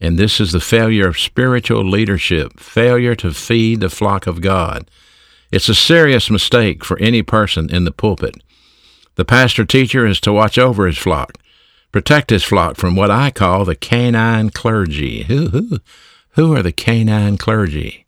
And 0.00 0.20
this 0.20 0.40
is 0.40 0.52
the 0.52 0.60
failure 0.60 1.08
of 1.08 1.18
spiritual 1.18 1.82
leadership, 1.82 2.60
failure 2.60 3.16
to 3.16 3.32
feed 3.32 3.80
the 3.80 3.90
flock 3.90 4.28
of 4.28 4.40
God. 4.40 4.88
It's 5.50 5.68
a 5.68 5.74
serious 5.74 6.30
mistake 6.30 6.84
for 6.84 6.96
any 7.00 7.24
person 7.24 7.74
in 7.74 7.82
the 7.82 7.90
pulpit. 7.90 8.36
The 9.16 9.24
pastor 9.24 9.64
teacher 9.64 10.06
is 10.06 10.20
to 10.20 10.32
watch 10.32 10.58
over 10.58 10.86
his 10.86 10.96
flock, 10.96 11.38
protect 11.90 12.30
his 12.30 12.44
flock 12.44 12.76
from 12.76 12.94
what 12.94 13.10
I 13.10 13.32
call 13.32 13.64
the 13.64 13.74
canine 13.74 14.50
clergy. 14.50 15.24
Who, 15.24 15.48
who, 15.48 15.78
who 16.34 16.54
are 16.54 16.62
the 16.62 16.70
canine 16.70 17.36
clergy? 17.36 18.01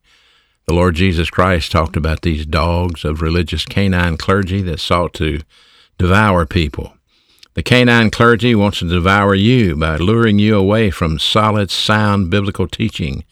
The 0.66 0.74
Lord 0.74 0.94
Jesus 0.94 1.28
Christ 1.28 1.70
talked 1.70 1.96
about 1.96 2.22
these 2.22 2.46
dogs 2.46 3.04
of 3.04 3.20
religious 3.20 3.66
canine 3.66 4.16
clergy 4.16 4.62
that 4.62 4.80
sought 4.80 5.12
to 5.14 5.40
devour 5.98 6.46
people. 6.46 6.94
The 7.52 7.62
canine 7.62 8.10
clergy 8.10 8.54
wants 8.54 8.78
to 8.78 8.88
devour 8.88 9.34
you 9.34 9.76
by 9.76 9.96
luring 9.96 10.38
you 10.38 10.56
away 10.56 10.90
from 10.90 11.18
solid, 11.18 11.70
sound 11.70 12.30
biblical 12.30 12.66
teaching, 12.66 13.24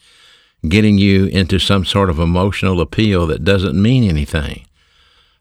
getting 0.67 0.97
you 0.97 1.25
into 1.25 1.59
some 1.59 1.85
sort 1.85 2.09
of 2.09 2.19
emotional 2.19 2.79
appeal 2.79 3.27
that 3.27 3.43
doesn't 3.43 3.81
mean 3.81 4.03
anything. 4.03 4.65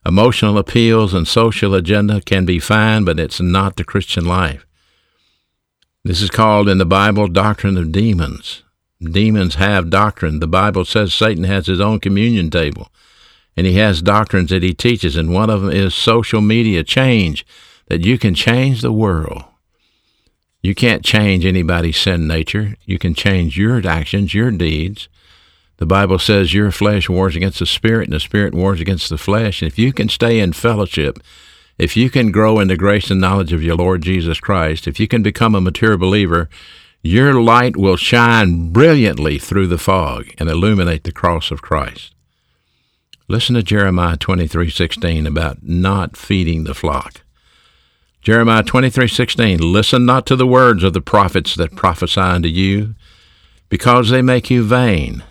Emotional 0.04 0.58
appeals 0.58 1.14
and 1.14 1.28
social 1.28 1.74
agenda 1.74 2.20
can 2.22 2.44
be 2.44 2.58
fine, 2.58 3.04
but 3.04 3.20
it's 3.20 3.40
not 3.40 3.76
the 3.76 3.84
Christian 3.84 4.24
life. 4.24 4.66
This 6.04 6.20
is 6.20 6.30
called 6.30 6.68
in 6.68 6.78
the 6.78 6.84
Bible 6.84 7.28
doctrine 7.28 7.76
of 7.76 7.92
demons. 7.92 8.64
Demons 9.10 9.56
have 9.56 9.90
doctrine. 9.90 10.40
The 10.40 10.46
Bible 10.46 10.84
says 10.84 11.12
Satan 11.12 11.44
has 11.44 11.66
his 11.66 11.80
own 11.80 12.00
communion 12.00 12.50
table, 12.50 12.88
and 13.56 13.66
he 13.66 13.74
has 13.74 14.00
doctrines 14.02 14.50
that 14.50 14.62
he 14.62 14.74
teaches, 14.74 15.16
and 15.16 15.32
one 15.32 15.50
of 15.50 15.62
them 15.62 15.72
is 15.72 15.94
social 15.94 16.40
media 16.40 16.84
change, 16.84 17.44
that 17.88 18.04
you 18.04 18.18
can 18.18 18.34
change 18.34 18.80
the 18.80 18.92
world. 18.92 19.44
You 20.62 20.74
can't 20.76 21.04
change 21.04 21.44
anybody's 21.44 21.96
sin 21.96 22.28
nature. 22.28 22.76
You 22.84 22.98
can 22.98 23.14
change 23.14 23.58
your 23.58 23.84
actions, 23.86 24.32
your 24.32 24.52
deeds. 24.52 25.08
The 25.78 25.86
Bible 25.86 26.20
says 26.20 26.54
your 26.54 26.70
flesh 26.70 27.08
wars 27.08 27.34
against 27.34 27.58
the 27.58 27.66
spirit, 27.66 28.04
and 28.04 28.12
the 28.12 28.20
spirit 28.20 28.54
wars 28.54 28.80
against 28.80 29.08
the 29.08 29.18
flesh. 29.18 29.60
And 29.60 29.70
if 29.70 29.78
you 29.78 29.92
can 29.92 30.08
stay 30.08 30.38
in 30.38 30.52
fellowship, 30.52 31.18
if 31.78 31.96
you 31.96 32.10
can 32.10 32.30
grow 32.30 32.60
in 32.60 32.68
the 32.68 32.76
grace 32.76 33.10
and 33.10 33.20
knowledge 33.20 33.52
of 33.52 33.64
your 33.64 33.74
Lord 33.74 34.02
Jesus 34.02 34.38
Christ, 34.38 34.86
if 34.86 35.00
you 35.00 35.08
can 35.08 35.22
become 35.22 35.56
a 35.56 35.60
mature 35.60 35.96
believer, 35.96 36.48
your 37.02 37.40
light 37.42 37.76
will 37.76 37.96
shine 37.96 38.70
brilliantly 38.70 39.38
through 39.38 39.66
the 39.66 39.78
fog 39.78 40.26
and 40.38 40.48
illuminate 40.48 41.02
the 41.04 41.12
cross 41.12 41.50
of 41.50 41.62
Christ. 41.62 42.14
Listen 43.28 43.54
to 43.56 43.62
Jeremiah 43.62 44.16
23:16 44.16 45.26
about 45.26 45.62
not 45.62 46.16
feeding 46.16 46.64
the 46.64 46.74
flock. 46.74 47.22
Jeremiah 48.20 48.62
23:16 48.62 49.58
Listen 49.72 50.06
not 50.06 50.26
to 50.26 50.36
the 50.36 50.46
words 50.46 50.84
of 50.84 50.92
the 50.92 51.00
prophets 51.00 51.56
that 51.56 51.74
prophesy 51.74 52.20
unto 52.20 52.48
you, 52.48 52.94
because 53.68 54.10
they 54.10 54.22
make 54.22 54.48
you 54.50 54.62
vain. 54.62 55.24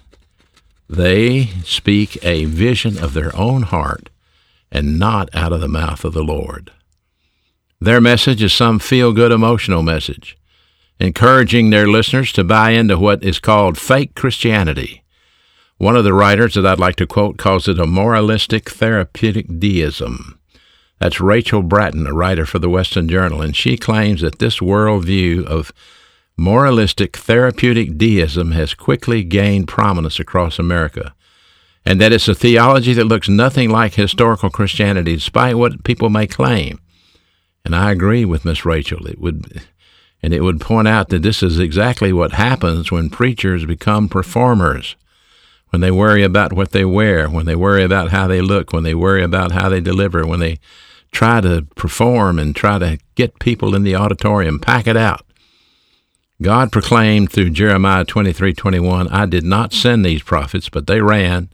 They 0.89 1.51
speak 1.63 2.17
a 2.21 2.45
vision 2.45 2.97
of 2.97 3.13
their 3.13 3.33
own 3.35 3.61
heart 3.61 4.09
and 4.71 4.99
not 4.99 5.29
out 5.33 5.53
of 5.53 5.61
the 5.61 5.69
mouth 5.69 6.03
of 6.03 6.13
the 6.13 6.23
Lord. 6.23 6.71
Their 7.79 8.01
message 8.01 8.43
is 8.43 8.51
some 8.51 8.77
feel 8.79 9.13
good 9.13 9.31
emotional 9.31 9.83
message, 9.83 10.37
encouraging 11.01 11.69
their 11.69 11.87
listeners 11.87 12.31
to 12.33 12.43
buy 12.43 12.71
into 12.71 12.97
what 12.97 13.23
is 13.23 13.39
called 13.39 13.77
fake 13.77 14.15
Christianity. 14.15 15.03
One 15.77 15.95
of 15.95 16.03
the 16.03 16.13
writers 16.13 16.53
that 16.53 16.65
I'd 16.65 16.79
like 16.79 16.95
to 16.97 17.07
quote 17.07 17.37
calls 17.37 17.67
it 17.67 17.79
a 17.79 17.87
moralistic 17.87 18.69
therapeutic 18.69 19.59
deism. 19.59 20.39
That's 20.99 21.19
Rachel 21.19 21.63
Bratton, 21.63 22.05
a 22.05 22.13
writer 22.13 22.45
for 22.45 22.59
the 22.59 22.69
Western 22.69 23.09
Journal, 23.09 23.41
and 23.41 23.55
she 23.55 23.75
claims 23.75 24.21
that 24.21 24.37
this 24.37 24.59
worldview 24.59 25.43
of 25.45 25.71
moralistic 26.37 27.17
therapeutic 27.17 27.97
deism 27.97 28.51
has 28.51 28.75
quickly 28.75 29.23
gained 29.23 29.67
prominence 29.67 30.19
across 30.19 30.59
America, 30.59 31.15
and 31.83 31.99
that 31.99 32.13
it's 32.13 32.27
a 32.27 32.35
theology 32.35 32.93
that 32.93 33.05
looks 33.05 33.27
nothing 33.27 33.71
like 33.71 33.95
historical 33.95 34.51
Christianity, 34.51 35.15
despite 35.15 35.55
what 35.55 35.83
people 35.83 36.11
may 36.11 36.27
claim. 36.27 36.79
And 37.65 37.75
I 37.75 37.91
agree 37.91 38.23
with 38.23 38.45
Miss 38.45 38.63
Rachel. 38.65 39.07
It 39.07 39.19
would, 39.19 39.63
and 40.23 40.33
it 40.33 40.43
would 40.43 40.61
point 40.61 40.87
out 40.87 41.09
that 41.09 41.23
this 41.23 41.41
is 41.41 41.59
exactly 41.59 42.13
what 42.13 42.33
happens 42.33 42.91
when 42.91 43.09
preachers 43.09 43.65
become 43.65 44.07
performers 44.07 44.95
when 45.71 45.81
they 45.81 45.89
worry 45.91 46.21
about 46.21 46.53
what 46.53 46.71
they 46.71 46.85
wear, 46.85 47.29
when 47.29 47.45
they 47.45 47.55
worry 47.55 47.83
about 47.83 48.11
how 48.11 48.27
they 48.27 48.41
look, 48.41 48.71
when 48.71 48.83
they 48.83 48.93
worry 48.93 49.23
about 49.23 49.53
how 49.53 49.69
they 49.69 49.79
deliver, 49.79 50.27
when 50.27 50.41
they 50.41 50.59
try 51.11 51.41
to 51.41 51.65
perform 51.75 52.37
and 52.37 52.55
try 52.55 52.77
to 52.77 52.99
get 53.15 53.39
people 53.39 53.73
in 53.73 53.83
the 53.83 53.95
auditorium, 53.95 54.59
pack 54.59 54.85
it 54.85 54.97
out. 54.97 55.25
God 56.41 56.71
proclaimed 56.71 57.31
through 57.31 57.51
Jeremiah 57.51 58.03
23:21, 58.03 59.07
I 59.09 59.25
did 59.25 59.45
not 59.45 59.73
send 59.73 60.05
these 60.05 60.21
prophets, 60.21 60.67
but 60.69 60.87
they 60.87 60.99
ran. 60.99 61.49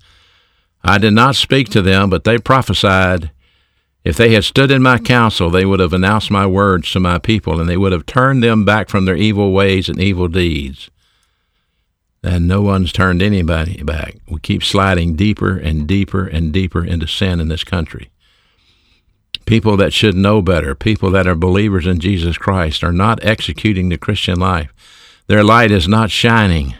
I 0.83 0.97
did 0.97 1.13
not 1.13 1.35
speak 1.35 1.69
to 1.69 1.81
them, 1.81 2.09
but 2.09 2.23
they 2.23 2.37
prophesied. 2.37 3.31
If 4.07 4.15
they 4.15 4.33
had 4.33 4.45
stood 4.45 4.71
in 4.71 4.81
my 4.81 4.99
counsel, 4.99 5.49
they 5.49 5.65
would 5.65 5.81
have 5.81 5.91
announced 5.91 6.31
my 6.31 6.47
words 6.47 6.89
to 6.93 6.99
my 7.01 7.17
people, 7.19 7.59
and 7.59 7.69
they 7.69 7.75
would 7.75 7.91
have 7.91 8.05
turned 8.05 8.41
them 8.41 8.63
back 8.63 8.87
from 8.87 9.03
their 9.03 9.17
evil 9.17 9.51
ways 9.51 9.89
and 9.89 9.99
evil 9.99 10.29
deeds. 10.29 10.89
And 12.23 12.47
no 12.47 12.61
one's 12.61 12.93
turned 12.93 13.21
anybody 13.21 13.83
back. 13.83 14.15
We 14.29 14.39
keep 14.39 14.63
sliding 14.63 15.17
deeper 15.17 15.57
and 15.57 15.85
deeper 15.85 16.25
and 16.25 16.53
deeper 16.53 16.85
into 16.85 17.05
sin 17.05 17.41
in 17.41 17.49
this 17.49 17.65
country. 17.65 18.09
People 19.45 19.75
that 19.75 19.91
should 19.91 20.15
know 20.15 20.41
better, 20.41 20.73
people 20.73 21.11
that 21.11 21.27
are 21.27 21.35
believers 21.35 21.85
in 21.85 21.99
Jesus 21.99 22.37
Christ, 22.37 22.85
are 22.85 22.93
not 22.93 23.21
executing 23.25 23.89
the 23.89 23.97
Christian 23.97 24.39
life. 24.39 24.71
Their 25.27 25.43
light 25.43 25.69
is 25.69 25.85
not 25.85 26.11
shining. 26.11 26.75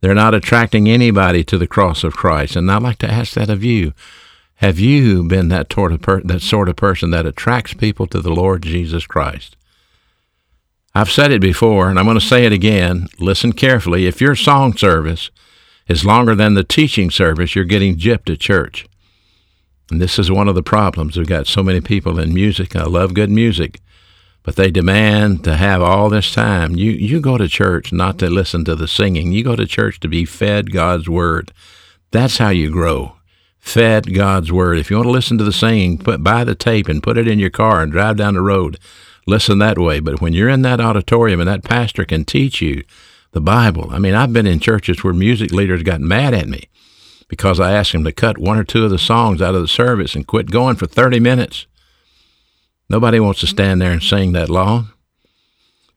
They're 0.00 0.16
not 0.16 0.34
attracting 0.34 0.88
anybody 0.88 1.44
to 1.44 1.56
the 1.56 1.68
cross 1.68 2.02
of 2.02 2.16
Christ. 2.16 2.56
And 2.56 2.68
I'd 2.68 2.82
like 2.82 2.98
to 2.98 3.10
ask 3.10 3.34
that 3.34 3.50
of 3.50 3.62
you. 3.62 3.94
Have 4.60 4.78
you 4.78 5.22
been 5.22 5.48
that 5.48 5.72
sort 5.72 5.90
of, 5.90 6.02
per- 6.02 6.20
that 6.20 6.42
sort 6.42 6.68
of 6.68 6.76
person 6.76 7.10
that 7.12 7.24
attracts 7.24 7.72
people 7.72 8.06
to 8.08 8.20
the 8.20 8.30
Lord 8.30 8.62
Jesus 8.62 9.06
Christ? 9.06 9.56
I've 10.94 11.10
said 11.10 11.32
it 11.32 11.40
before, 11.40 11.88
and 11.88 11.98
I'm 11.98 12.04
going 12.04 12.18
to 12.18 12.24
say 12.24 12.44
it 12.44 12.52
again. 12.52 13.06
Listen 13.18 13.54
carefully. 13.54 14.06
If 14.06 14.20
your 14.20 14.36
song 14.36 14.76
service 14.76 15.30
is 15.88 16.04
longer 16.04 16.34
than 16.34 16.52
the 16.52 16.62
teaching 16.62 17.10
service, 17.10 17.54
you're 17.54 17.64
getting 17.64 17.96
gypped 17.96 18.30
at 18.30 18.40
church. 18.40 18.86
And 19.90 19.98
this 19.98 20.18
is 20.18 20.30
one 20.30 20.46
of 20.46 20.54
the 20.54 20.62
problems. 20.62 21.16
We've 21.16 21.26
got 21.26 21.46
so 21.46 21.62
many 21.62 21.80
people 21.80 22.18
in 22.18 22.34
music. 22.34 22.76
I 22.76 22.82
love 22.82 23.14
good 23.14 23.30
music, 23.30 23.80
but 24.42 24.56
they 24.56 24.70
demand 24.70 25.42
to 25.44 25.56
have 25.56 25.80
all 25.80 26.10
this 26.10 26.34
time. 26.34 26.76
You 26.76 26.90
you 26.90 27.20
go 27.20 27.38
to 27.38 27.48
church 27.48 27.94
not 27.94 28.18
to 28.18 28.28
listen 28.28 28.66
to 28.66 28.76
the 28.76 28.86
singing. 28.86 29.32
You 29.32 29.42
go 29.42 29.56
to 29.56 29.66
church 29.66 30.00
to 30.00 30.08
be 30.08 30.26
fed 30.26 30.70
God's 30.70 31.08
word. 31.08 31.50
That's 32.10 32.36
how 32.36 32.50
you 32.50 32.70
grow. 32.70 33.16
Fed 33.60 34.14
God's 34.14 34.50
word. 34.50 34.78
If 34.78 34.90
you 34.90 34.96
want 34.96 35.06
to 35.06 35.12
listen 35.12 35.38
to 35.38 35.44
the 35.44 35.52
singing, 35.52 35.98
put 35.98 36.24
buy 36.24 36.44
the 36.44 36.54
tape 36.54 36.88
and 36.88 37.02
put 37.02 37.18
it 37.18 37.28
in 37.28 37.38
your 37.38 37.50
car 37.50 37.82
and 37.82 37.92
drive 37.92 38.16
down 38.16 38.34
the 38.34 38.40
road. 38.40 38.78
Listen 39.26 39.58
that 39.58 39.78
way. 39.78 40.00
But 40.00 40.20
when 40.20 40.32
you're 40.32 40.48
in 40.48 40.62
that 40.62 40.80
auditorium 40.80 41.40
and 41.40 41.48
that 41.48 41.62
pastor 41.62 42.04
can 42.04 42.24
teach 42.24 42.60
you 42.60 42.82
the 43.32 43.40
Bible, 43.40 43.88
I 43.90 43.98
mean, 43.98 44.14
I've 44.14 44.32
been 44.32 44.46
in 44.46 44.58
churches 44.58 45.04
where 45.04 45.14
music 45.14 45.52
leaders 45.52 45.82
got 45.82 46.00
mad 46.00 46.34
at 46.34 46.48
me 46.48 46.68
because 47.28 47.60
I 47.60 47.72
asked 47.72 47.92
them 47.92 48.02
to 48.04 48.12
cut 48.12 48.38
one 48.38 48.58
or 48.58 48.64
two 48.64 48.84
of 48.84 48.90
the 48.90 48.98
songs 48.98 49.40
out 49.40 49.54
of 49.54 49.62
the 49.62 49.68
service 49.68 50.16
and 50.16 50.26
quit 50.26 50.50
going 50.50 50.74
for 50.74 50.86
30 50.86 51.20
minutes. 51.20 51.66
Nobody 52.88 53.20
wants 53.20 53.38
to 53.40 53.46
stand 53.46 53.80
there 53.80 53.92
and 53.92 54.02
sing 54.02 54.32
that 54.32 54.50
long. 54.50 54.90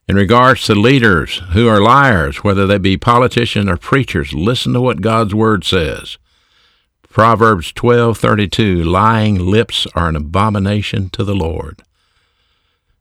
In 0.06 0.16
regards 0.16 0.64
to 0.66 0.74
leaders 0.74 1.42
who 1.52 1.66
are 1.66 1.80
liars, 1.80 2.44
whether 2.44 2.66
they 2.66 2.78
be 2.78 2.96
politicians 2.96 3.68
or 3.68 3.78
preachers, 3.78 4.32
listen 4.32 4.74
to 4.74 4.80
what 4.80 5.00
God's 5.00 5.34
word 5.34 5.64
says. 5.64 6.18
Proverbs 7.14 7.72
12:32 7.74 8.82
Lying 8.82 9.38
lips 9.38 9.86
are 9.94 10.08
an 10.08 10.16
abomination 10.16 11.10
to 11.10 11.22
the 11.22 11.36
Lord. 11.36 11.80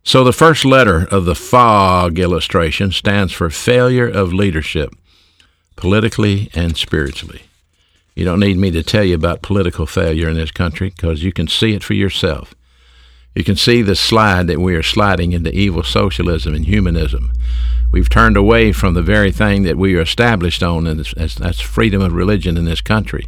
So 0.04 0.24
the 0.24 0.32
first 0.32 0.66
letter 0.66 1.08
of 1.10 1.26
the 1.26 1.34
fog 1.34 2.20
illustration 2.20 2.92
stands 2.92 3.34
for 3.34 3.50
failure 3.50 4.08
of 4.08 4.32
leadership, 4.32 4.94
politically 5.76 6.52
and 6.54 6.78
spiritually. 6.78 7.46
You 8.14 8.24
don't 8.24 8.40
need 8.40 8.58
me 8.58 8.70
to 8.70 8.84
tell 8.84 9.04
you 9.04 9.16
about 9.16 9.42
political 9.42 9.88
failure 9.88 10.30
in 10.30 10.36
this 10.36 10.52
country 10.52 10.92
because 10.92 11.24
you 11.24 11.34
can 11.34 11.48
see 11.48 11.74
it 11.74 11.84
for 11.84 11.96
yourself. 11.96 12.54
You 13.34 13.44
can 13.44 13.56
see 13.56 13.82
the 13.82 13.96
slide 13.96 14.46
that 14.46 14.60
we 14.60 14.76
are 14.76 14.84
sliding 14.84 15.32
into 15.32 15.52
evil 15.52 15.82
socialism 15.82 16.54
and 16.54 16.66
humanism. 16.66 17.34
We've 17.92 18.10
turned 18.10 18.38
away 18.38 18.74
from 18.74 18.94
the 18.94 19.02
very 19.02 19.32
thing 19.32 19.64
that 19.64 19.78
we 19.78 19.96
are 19.96 20.02
established 20.02 20.62
on, 20.62 20.86
and 20.86 21.00
that's 21.00 21.60
freedom 21.62 22.04
of 22.04 22.14
religion 22.14 22.58
in 22.58 22.66
this 22.66 22.82
country. 22.82 23.28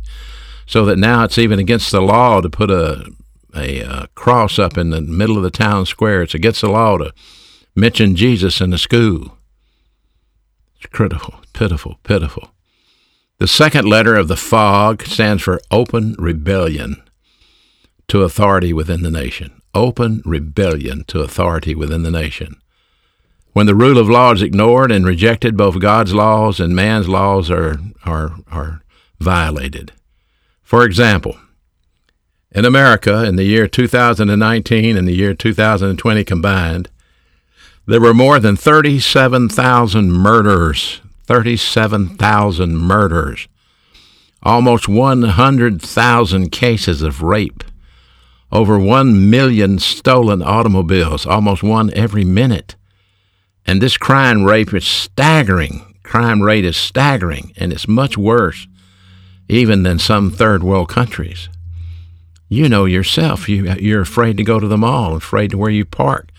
So 0.65 0.85
that 0.85 0.97
now 0.97 1.23
it's 1.23 1.37
even 1.37 1.59
against 1.59 1.91
the 1.91 2.01
law 2.01 2.41
to 2.41 2.49
put 2.49 2.71
a, 2.71 3.11
a, 3.55 3.79
a 3.81 4.07
cross 4.15 4.57
up 4.57 4.77
in 4.77 4.89
the 4.89 5.01
middle 5.01 5.37
of 5.37 5.43
the 5.43 5.51
town 5.51 5.85
square. 5.85 6.23
It's 6.23 6.33
against 6.33 6.61
the 6.61 6.69
law 6.69 6.97
to 6.97 7.13
mention 7.75 8.15
Jesus 8.15 8.61
in 8.61 8.71
the 8.71 8.77
school. 8.77 9.37
It's 10.77 10.87
critical, 10.87 11.35
pitiful, 11.53 11.99
pitiful. 12.03 12.49
The 13.37 13.47
second 13.47 13.87
letter 13.87 14.15
of 14.15 14.27
the 14.27 14.37
fog 14.37 15.03
stands 15.03 15.43
for 15.43 15.59
open 15.69 16.15
rebellion 16.17 17.03
to 18.07 18.23
authority 18.23 18.71
within 18.71 19.03
the 19.03 19.11
nation. 19.11 19.61
Open 19.73 20.21
rebellion 20.25 21.03
to 21.07 21.19
authority 21.19 21.75
within 21.75 22.03
the 22.03 22.11
nation. 22.11 22.55
When 23.51 23.65
the 23.65 23.75
rule 23.75 23.97
of 23.97 24.09
law 24.09 24.31
is 24.31 24.41
ignored 24.41 24.91
and 24.91 25.05
rejected, 25.05 25.57
both 25.57 25.79
God's 25.79 26.13
laws 26.13 26.59
and 26.59 26.75
man's 26.75 27.07
laws 27.07 27.51
are, 27.51 27.77
are, 28.05 28.35
are 28.51 28.83
violated. 29.19 29.91
For 30.75 30.83
example, 30.83 31.37
in 32.51 32.65
America, 32.65 33.23
in 33.23 33.37
the 33.37 33.45
year 33.45 33.65
2019 33.65 34.97
and 34.97 35.07
the 35.07 35.13
year 35.15 35.33
2020 35.33 36.23
combined, 36.25 36.89
there 37.85 38.01
were 38.01 38.13
more 38.13 38.41
than 38.41 38.57
37,000 38.57 40.11
murders 40.11 40.99
37,000 41.27 42.75
murders, 42.75 43.47
almost 44.43 44.89
100,000 44.89 46.51
cases 46.51 47.01
of 47.01 47.21
rape, 47.21 47.63
over 48.51 48.77
1 48.77 49.29
million 49.29 49.79
stolen 49.79 50.43
automobiles, 50.43 51.25
almost 51.25 51.63
one 51.63 51.89
every 51.93 52.25
minute. 52.25 52.75
And 53.65 53.81
this 53.81 53.95
crime 53.95 54.43
rate 54.43 54.73
is 54.73 54.85
staggering. 54.85 55.95
Crime 56.03 56.41
rate 56.41 56.65
is 56.65 56.75
staggering, 56.75 57.53
and 57.55 57.71
it's 57.71 57.87
much 57.87 58.17
worse 58.17 58.67
even 59.47 59.83
than 59.83 59.99
some 59.99 60.31
third 60.31 60.63
world 60.63 60.89
countries. 60.89 61.49
You 62.47 62.69
know 62.69 62.85
yourself. 62.85 63.49
You, 63.49 63.73
you're 63.73 64.01
afraid 64.01 64.37
to 64.37 64.43
go 64.43 64.59
to 64.59 64.67
the 64.67 64.77
mall, 64.77 65.15
afraid 65.15 65.51
to 65.51 65.57
where 65.57 65.71
you 65.71 65.85
park. 65.85 66.29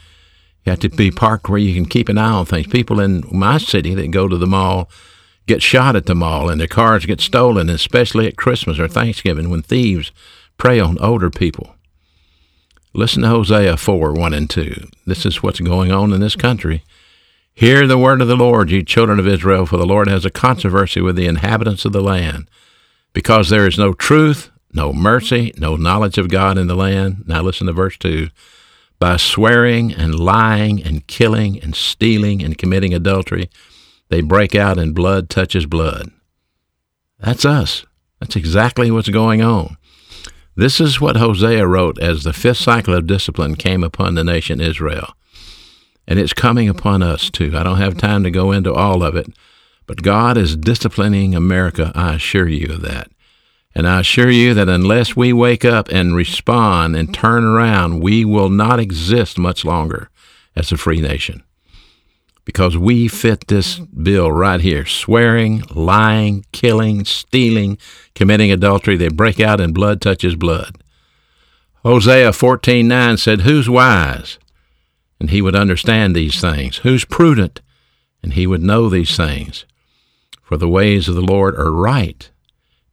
You 0.65 0.71
have 0.71 0.81
to 0.81 0.89
be 0.89 1.11
parked 1.11 1.49
where 1.49 1.59
you 1.59 1.75
can 1.75 1.87
keep 1.87 2.09
an 2.09 2.19
eye 2.19 2.31
on 2.31 2.47
things. 2.47 2.67
People 2.67 3.01
in 3.01 3.25
my 3.31 3.59
city 3.59 3.95
that 3.95 4.11
go 4.11 4.29
to 4.29 4.37
the 4.37 4.47
mall 4.47 4.91
get 5.47 5.63
shot 5.63 5.95
at 5.95 6.07
the 6.07 6.15
mall 6.15 6.49
and 6.49 6.61
their 6.61 6.67
cars 6.67 7.07
get 7.07 7.21
stolen, 7.21 7.71
especially 7.71 8.27
at 8.27 8.37
Christmas 8.37 8.79
or 8.79 8.89
Thanksgiving 8.89 9.49
when 9.49 9.63
thieves 9.63 10.11
prey 10.59 10.81
on 10.81 10.99
older 10.99 11.31
people. 11.31 11.75
Listen 12.93 13.23
to 13.23 13.29
Hosea 13.29 13.77
4 13.77 14.13
1 14.13 14.35
and 14.35 14.49
2. 14.49 14.89
This 15.07 15.27
is 15.27 15.43
what's 15.43 15.61
going 15.61 15.93
on 15.93 16.13
in 16.13 16.21
this 16.21 16.35
country. 16.35 16.83
Hear 17.55 17.87
the 17.87 17.99
word 17.99 18.21
of 18.21 18.29
the 18.29 18.37
Lord, 18.37 18.71
ye 18.71 18.83
children 18.83 19.19
of 19.19 19.29
Israel, 19.29 19.67
for 19.67 19.77
the 19.77 19.87
Lord 19.87 20.09
has 20.09 20.25
a 20.25 20.31
controversy 20.31 21.01
with 21.01 21.17
the 21.17 21.27
inhabitants 21.27 21.85
of 21.85 21.93
the 21.93 22.03
land, 22.03 22.51
because 23.17 23.49
there 23.49 23.67
is 23.67 23.79
no 23.79 23.95
truth, 23.95 24.51
no 24.75 24.93
mercy, 24.93 25.51
no 25.57 25.75
knowledge 25.75 26.19
of 26.19 26.29
God 26.29 26.59
in 26.59 26.67
the 26.67 26.77
land. 26.77 27.25
Now 27.27 27.41
listen 27.41 27.67
to 27.67 27.73
verse 27.73 27.97
2 27.97 28.29
by 28.99 29.17
swearing 29.17 29.91
and 29.91 30.21
lying 30.21 30.83
and 30.83 31.07
killing 31.07 31.59
and 31.63 31.75
stealing 31.75 32.43
and 32.43 32.59
committing 32.59 32.93
adultery, 32.93 33.49
they 34.11 34.21
break 34.21 34.55
out 34.55 34.79
and 34.79 34.95
blood 34.95 35.31
touches 35.31 35.65
blood. 35.65 36.11
That's 37.19 37.47
us. 37.47 37.87
That's 38.21 38.37
exactly 38.37 38.91
what's 38.91 39.09
going 39.09 39.41
on. 39.41 39.79
This 40.55 40.79
is 40.79 41.01
what 41.01 41.17
Hosea 41.17 41.67
wrote 41.67 41.99
as 41.99 42.23
the 42.23 42.35
fifth 42.35 42.59
cycle 42.59 42.93
of 42.93 43.07
discipline 43.07 43.55
came 43.55 43.83
upon 43.83 44.15
the 44.15 44.25
nation 44.25 44.61
Israel. 44.61 45.15
And 46.07 46.19
it's 46.19 46.35
coming 46.35 46.69
upon 46.69 47.03
us 47.03 47.31
too. 47.31 47.57
I 47.57 47.63
don't 47.63 47.79
have 47.79 47.97
time 47.97 48.25
to 48.25 48.31
go 48.31 48.53
into 48.53 48.75
all 48.75 49.03
of 49.03 49.17
it, 49.17 49.29
but 49.87 50.03
God 50.03 50.37
is 50.37 50.57
disciplining 50.57 51.35
America. 51.35 51.93
I 51.95 52.15
assure 52.15 52.49
you 52.49 52.75
of 52.75 52.83
that. 52.83 53.11
And 53.75 53.87
I 53.87 54.01
assure 54.01 54.31
you 54.31 54.55
that 54.55 54.69
unless 54.69 55.15
we 55.15 55.33
wake 55.33 55.65
up 55.65 55.89
and 55.91 56.17
respond 56.17 56.97
and 56.97 57.13
turn 57.13 57.45
around, 57.45 58.01
we 58.01 58.25
will 58.25 58.49
not 58.49 58.81
exist 58.81 59.39
much 59.39 59.65
longer 59.65 60.09
as 60.57 60.73
a 60.73 60.79
free 60.79 61.01
nation. 61.01 61.43
Because 62.47 62.79
we 62.79 63.07
fit 63.07 63.49
this 63.49 63.79
bill 63.79 64.33
right 64.33 64.61
here 64.61 64.87
swearing, 64.87 65.63
lying, 65.75 66.47
killing, 66.53 67.05
stealing, 67.05 67.77
committing 68.15 68.51
adultery. 68.51 68.97
They 68.97 69.09
break 69.09 69.41
out 69.41 69.61
and 69.61 69.75
blood 69.75 70.01
touches 70.01 70.37
blood. 70.37 70.79
Hosea 71.85 72.31
14:9 72.31 73.19
said, 73.19 73.43
Who's 73.43 73.69
wise? 73.69 74.39
And 75.21 75.31
he 75.31 75.43
would 75.43 75.55
understand 75.55 76.17
these 76.17 76.41
things. 76.41 76.79
Who's 76.79 77.05
prudent? 77.05 77.61
And 78.23 78.33
he 78.33 78.47
would 78.47 78.63
know 78.63 78.89
these 78.89 79.17
things. 79.17 79.67
For 80.47 80.57
the 80.57 80.69
ways 80.69 81.09
of 81.09 81.17
the 81.17 81.21
Lord 81.21 81.57
are 81.57 81.73
right 81.73 82.31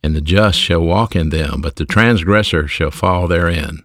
and 0.02 0.16
the 0.16 0.22
just 0.22 0.58
shall 0.60 0.82
walk 0.82 1.16
in 1.16 1.30
them, 1.30 1.62
but 1.62 1.76
the 1.76 1.86
transgressor 1.86 2.68
shall 2.68 2.90
fall 2.90 3.28
therein. 3.28 3.84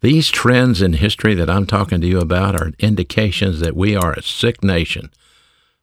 These 0.00 0.30
trends 0.30 0.80
in 0.80 0.94
history 0.94 1.34
that 1.34 1.50
I'm 1.50 1.66
talking 1.66 2.00
to 2.00 2.06
you 2.06 2.18
about 2.18 2.58
are 2.58 2.72
indications 2.78 3.60
that 3.60 3.76
we 3.76 3.94
are 3.94 4.14
a 4.14 4.22
sick 4.22 4.64
nation. 4.64 5.10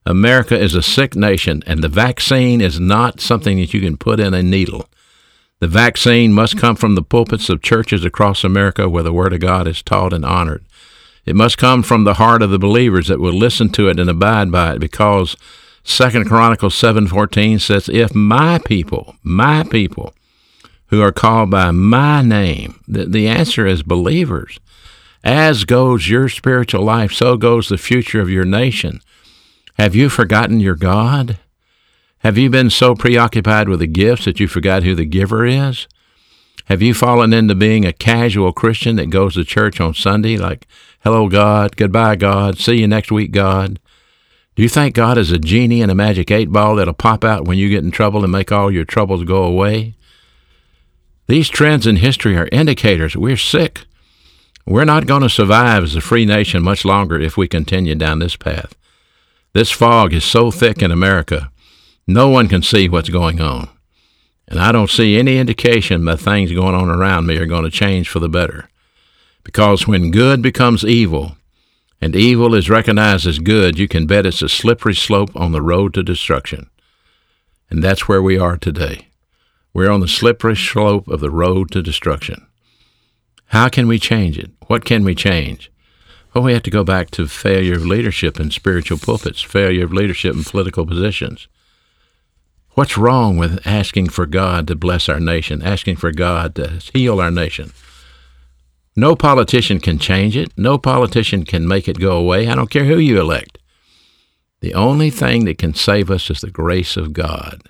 America 0.03 0.59
is 0.59 0.73
a 0.73 0.81
sick 0.81 1.15
nation, 1.15 1.61
and 1.67 1.83
the 1.83 1.87
vaccine 1.87 2.59
is 2.59 2.79
not 2.79 3.21
something 3.21 3.59
that 3.59 3.71
you 3.71 3.81
can 3.81 3.95
put 3.95 4.19
in 4.19 4.33
a 4.33 4.41
needle. 4.41 4.89
The 5.59 5.67
vaccine 5.67 6.33
must 6.33 6.57
come 6.57 6.75
from 6.75 6.95
the 6.95 7.03
pulpits 7.03 7.49
of 7.49 7.61
churches 7.61 8.03
across 8.03 8.43
America 8.43 8.89
where 8.89 9.03
the 9.03 9.13
Word 9.13 9.33
of 9.33 9.41
God 9.41 9.67
is 9.67 9.83
taught 9.83 10.11
and 10.11 10.25
honored. 10.25 10.65
It 11.23 11.35
must 11.35 11.59
come 11.59 11.83
from 11.83 12.03
the 12.03 12.15
heart 12.15 12.41
of 12.41 12.49
the 12.49 12.57
believers 12.57 13.09
that 13.09 13.19
will 13.19 13.33
listen 13.33 13.69
to 13.73 13.89
it 13.89 13.99
and 13.99 14.09
abide 14.09 14.51
by 14.51 14.73
it 14.73 14.79
because 14.79 15.37
Second 15.83 16.25
Chronicles 16.25 16.75
7:14 16.75 17.59
says, 17.59 17.89
"If 17.89 18.13
my 18.13 18.59
people, 18.59 19.15
my 19.23 19.63
people, 19.63 20.13
who 20.87 21.01
are 21.01 21.11
called 21.11 21.49
by 21.49 21.71
my 21.71 22.21
name," 22.21 22.79
the, 22.87 23.05
the 23.05 23.27
answer 23.27 23.65
is 23.65 23.83
believers. 23.83 24.59
As 25.23 25.65
goes 25.65 26.09
your 26.09 26.29
spiritual 26.29 26.83
life, 26.83 27.11
so 27.11 27.37
goes 27.37 27.67
the 27.67 27.77
future 27.77 28.21
of 28.21 28.29
your 28.29 28.45
nation. 28.45 29.01
Have 29.77 29.95
you 29.95 30.09
forgotten 30.09 30.59
your 30.59 30.75
God? 30.75 31.37
Have 32.19 32.37
you 32.37 32.49
been 32.49 32.69
so 32.69 32.95
preoccupied 32.95 33.69
with 33.69 33.79
the 33.79 33.87
gifts 33.87 34.25
that 34.25 34.39
you 34.39 34.47
forgot 34.47 34.83
who 34.83 34.93
the 34.93 35.05
giver 35.05 35.45
is? 35.45 35.87
Have 36.65 36.81
you 36.81 36.93
fallen 36.93 37.33
into 37.33 37.55
being 37.55 37.85
a 37.85 37.93
casual 37.93 38.53
Christian 38.53 38.97
that 38.97 39.09
goes 39.09 39.33
to 39.33 39.43
church 39.43 39.81
on 39.81 39.93
Sunday 39.93 40.37
like, 40.37 40.67
hello, 41.03 41.27
God, 41.27 41.75
goodbye, 41.75 42.15
God, 42.15 42.57
see 42.57 42.81
you 42.81 42.87
next 42.87 43.11
week, 43.11 43.31
God? 43.31 43.79
You 44.59 44.67
think 44.67 44.93
God 44.93 45.17
is 45.17 45.31
a 45.31 45.39
genie 45.39 45.79
in 45.79 45.89
a 45.89 45.95
magic 45.95 46.29
eight 46.29 46.51
ball 46.51 46.75
that'll 46.75 46.93
pop 46.93 47.23
out 47.23 47.47
when 47.47 47.57
you 47.57 47.69
get 47.69 47.81
in 47.81 47.91
trouble 47.91 48.23
and 48.23 48.31
make 48.33 48.51
all 48.51 48.69
your 48.69 48.83
troubles 48.83 49.23
go 49.23 49.43
away? 49.43 49.93
These 51.27 51.47
trends 51.47 51.87
in 51.87 51.95
history 51.95 52.35
are 52.35 52.49
indicators 52.51 53.15
we're 53.15 53.37
sick. 53.37 53.85
We're 54.65 54.83
not 54.83 55.07
going 55.07 55.21
to 55.21 55.29
survive 55.29 55.85
as 55.85 55.95
a 55.95 56.01
free 56.01 56.25
nation 56.25 56.61
much 56.61 56.83
longer 56.83 57.17
if 57.17 57.37
we 57.37 57.47
continue 57.47 57.95
down 57.95 58.19
this 58.19 58.35
path. 58.35 58.75
This 59.53 59.71
fog 59.71 60.11
is 60.11 60.25
so 60.25 60.51
thick 60.51 60.81
in 60.81 60.91
America, 60.91 61.53
no 62.05 62.27
one 62.27 62.49
can 62.49 62.61
see 62.61 62.89
what's 62.89 63.07
going 63.07 63.39
on. 63.39 63.69
And 64.49 64.59
I 64.59 64.73
don't 64.73 64.89
see 64.89 65.17
any 65.17 65.37
indication 65.37 66.03
that 66.03 66.19
things 66.19 66.51
going 66.51 66.75
on 66.75 66.89
around 66.89 67.27
me 67.27 67.37
are 67.37 67.45
going 67.45 67.63
to 67.63 67.71
change 67.71 68.09
for 68.09 68.19
the 68.19 68.27
better. 68.27 68.69
Because 69.45 69.87
when 69.87 70.11
good 70.11 70.41
becomes 70.41 70.83
evil, 70.83 71.37
and 72.01 72.15
evil 72.15 72.55
is 72.55 72.69
recognized 72.69 73.27
as 73.27 73.39
good, 73.39 73.77
you 73.77 73.87
can 73.87 74.07
bet 74.07 74.25
it's 74.25 74.41
a 74.41 74.49
slippery 74.49 74.95
slope 74.95 75.31
on 75.35 75.51
the 75.51 75.61
road 75.61 75.93
to 75.93 76.03
destruction. 76.03 76.69
And 77.69 77.83
that's 77.83 78.07
where 78.07 78.21
we 78.21 78.37
are 78.37 78.57
today. 78.57 79.07
We're 79.73 79.91
on 79.91 79.99
the 79.99 80.07
slippery 80.07 80.55
slope 80.55 81.07
of 81.07 81.19
the 81.19 81.29
road 81.29 81.71
to 81.71 81.81
destruction. 81.81 82.47
How 83.47 83.69
can 83.69 83.87
we 83.87 83.99
change 83.99 84.37
it? 84.37 84.51
What 84.67 84.85
can 84.85 85.03
we 85.03 85.13
change? 85.13 85.71
Well, 86.33 86.43
we 86.43 86.53
have 86.53 86.63
to 86.63 86.71
go 86.71 86.83
back 86.83 87.09
to 87.11 87.27
failure 87.27 87.75
of 87.75 87.85
leadership 87.85 88.39
in 88.39 88.51
spiritual 88.51 88.99
pulpits, 88.99 89.41
failure 89.41 89.83
of 89.83 89.93
leadership 89.93 90.35
in 90.35 90.43
political 90.43 90.85
positions. 90.85 91.47
What's 92.73 92.97
wrong 92.97 93.37
with 93.37 93.65
asking 93.65 94.09
for 94.09 94.25
God 94.25 94.67
to 94.67 94.75
bless 94.75 95.09
our 95.09 95.19
nation, 95.19 95.61
asking 95.61 95.97
for 95.97 96.11
God 96.11 96.55
to 96.55 96.81
heal 96.93 97.19
our 97.19 97.31
nation? 97.31 97.73
No 98.99 99.15
politician 99.15 99.79
can 99.79 99.97
change 99.97 100.35
it. 100.35 100.51
No 100.57 100.77
politician 100.77 101.45
can 101.45 101.65
make 101.65 101.87
it 101.87 102.01
go 102.01 102.17
away. 102.17 102.49
I 102.49 102.55
don't 102.55 102.69
care 102.69 102.83
who 102.83 102.97
you 102.97 103.17
elect. 103.17 103.57
The 104.59 104.73
only 104.73 105.09
thing 105.09 105.45
that 105.45 105.57
can 105.57 105.73
save 105.73 106.11
us 106.11 106.29
is 106.29 106.41
the 106.41 106.51
grace 106.51 106.97
of 106.97 107.13
God. 107.13 107.61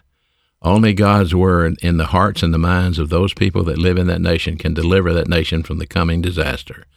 Only 0.63 0.91
God's 0.93 1.35
word 1.35 1.77
in 1.83 1.97
the 1.97 2.07
hearts 2.07 2.41
and 2.41 2.51
the 2.51 2.57
minds 2.57 2.97
of 2.97 3.09
those 3.09 3.35
people 3.35 3.63
that 3.65 3.77
live 3.77 3.99
in 3.99 4.07
that 4.07 4.21
nation 4.21 4.57
can 4.57 4.73
deliver 4.73 5.13
that 5.13 5.27
nation 5.27 5.61
from 5.61 5.77
the 5.77 5.85
coming 5.85 6.19
disaster. 6.19 6.87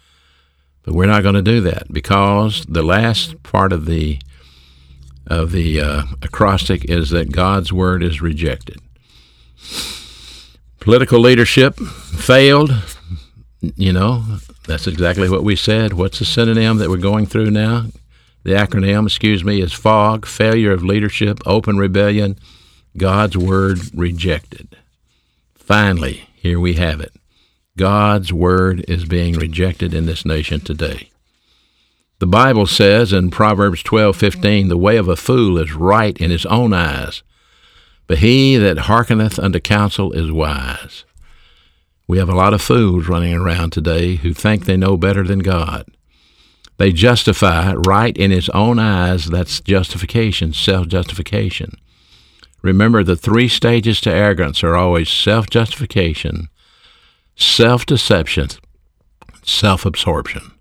But 0.83 0.95
we're 0.95 1.07
not 1.07 1.23
going 1.23 1.35
to 1.35 1.42
do 1.42 1.61
that 1.61 1.92
because 1.92 2.64
the 2.66 2.83
last 2.83 3.42
part 3.42 3.71
of 3.71 3.85
the 3.85 4.18
of 5.27 5.53
the 5.53 5.81
uh, 5.81 6.03
acrostic 6.23 6.90
is 6.90 7.11
that 7.11 7.33
God's 7.33 7.71
word 7.71 8.03
is 8.03 8.23
rejected. 8.23 8.79
Political 10.81 11.21
leadership 11.21 11.77
failed 11.77 12.73
you 13.62 13.92
know, 13.92 14.25
that's 14.66 14.87
exactly 14.87 15.29
what 15.29 15.44
we 15.44 15.57
said. 15.57 15.92
What's 15.92 16.18
the 16.18 16.25
synonym 16.25 16.79
that 16.79 16.90
we're 16.90 16.96
going 16.96 17.27
through 17.27 17.51
now? 17.51 17.87
The 18.42 18.53
acronym, 18.53 19.07
excuse 19.07 19.44
me, 19.44 19.61
is 19.61 19.72
FOG, 19.72 20.27
failure 20.27 20.72
of 20.72 20.83
leadership, 20.83 21.40
open 21.46 21.79
rebellion, 21.79 22.37
God's 22.96 23.38
word 23.38 23.79
rejected. 23.94 24.77
Finally, 25.55 26.29
here 26.35 26.59
we 26.59 26.75
have 26.75 27.01
it. 27.01 27.12
God's 27.79 28.33
word 28.33 28.85
is 28.88 29.05
being 29.05 29.35
rejected 29.35 29.94
in 29.94 30.07
this 30.07 30.27
nation 30.27 30.61
today. 30.61 31.09
The 32.18 32.27
Bible 32.27 32.66
says 32.66 33.12
in 33.12 33.31
Proverbs 33.31 33.83
12:15, 33.83 34.68
"The 34.68 34.77
way 34.77 34.96
of 34.96 35.09
a 35.09 35.16
fool 35.16 35.59
is 35.59 35.72
right 35.72 36.16
in 36.18 36.31
his 36.31 36.44
own 36.46 36.72
eyes, 36.72 37.22
but 38.07 38.18
he 38.18 38.57
that 38.57 38.81
hearkeneth 38.81 39.38
unto 39.38 39.61
counsel 39.61 40.12
is 40.12 40.31
wise." 40.31 41.05
We 42.07 42.19
have 42.19 42.29
a 42.29 42.35
lot 42.35 42.55
of 42.55 42.61
fools 42.61 43.09
running 43.09 43.35
around 43.35 43.71
today 43.71 44.17
who 44.17 44.35
think 44.35 44.65
they 44.65 44.77
know 44.77 44.97
better 44.97 45.23
than 45.23 45.38
God. 45.38 45.87
They 46.79 46.93
justify 46.93 47.75
right 47.75 48.17
in 48.17 48.31
his 48.31 48.49
own 48.51 48.79
eyes. 48.79 49.27
That's 49.27 49.61
justification, 49.61 50.53
self 50.53 50.88
justification. 50.88 51.77
Remember, 52.62 53.03
the 53.03 53.17
three 53.17 53.49
stages 53.49 54.01
to 54.03 54.11
arrogance 54.12 54.62
are 54.65 54.77
always 54.77 55.09
self 55.09 55.51
justification, 55.51 56.49
self 57.37 57.87
deception, 57.87 58.49
self 59.45 59.85
absorption, 59.85 60.53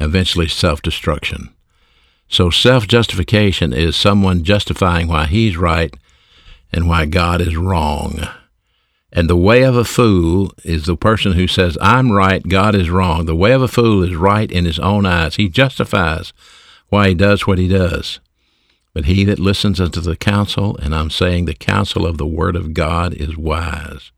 eventually 0.00 0.48
self 0.48 0.82
destruction. 0.82 1.54
So, 2.28 2.50
self 2.50 2.86
justification 2.86 3.72
is 3.72 3.96
someone 3.96 4.44
justifying 4.44 5.08
why 5.08 5.26
he's 5.26 5.56
right 5.56 5.94
and 6.72 6.88
why 6.88 7.06
God 7.06 7.40
is 7.40 7.56
wrong. 7.56 8.28
And 9.16 9.30
the 9.30 9.36
way 9.36 9.62
of 9.62 9.76
a 9.76 9.84
fool 9.84 10.52
is 10.64 10.86
the 10.86 10.96
person 10.96 11.32
who 11.32 11.46
says, 11.46 11.78
I'm 11.80 12.10
right, 12.10 12.42
God 12.46 12.74
is 12.74 12.90
wrong. 12.90 13.26
The 13.26 13.36
way 13.36 13.52
of 13.52 13.62
a 13.62 13.68
fool 13.68 14.02
is 14.02 14.16
right 14.16 14.50
in 14.50 14.64
his 14.64 14.80
own 14.80 15.06
eyes. 15.06 15.36
He 15.36 15.48
justifies 15.48 16.32
why 16.88 17.10
he 17.10 17.14
does 17.14 17.46
what 17.46 17.58
he 17.58 17.68
does. 17.68 18.18
But 18.92 19.04
he 19.04 19.22
that 19.24 19.38
listens 19.38 19.80
unto 19.80 20.00
the 20.00 20.16
counsel, 20.16 20.76
and 20.78 20.92
I'm 20.92 21.10
saying 21.10 21.44
the 21.44 21.54
counsel 21.54 22.06
of 22.06 22.18
the 22.18 22.26
Word 22.26 22.56
of 22.56 22.74
God, 22.74 23.14
is 23.14 23.36
wise. 23.36 24.10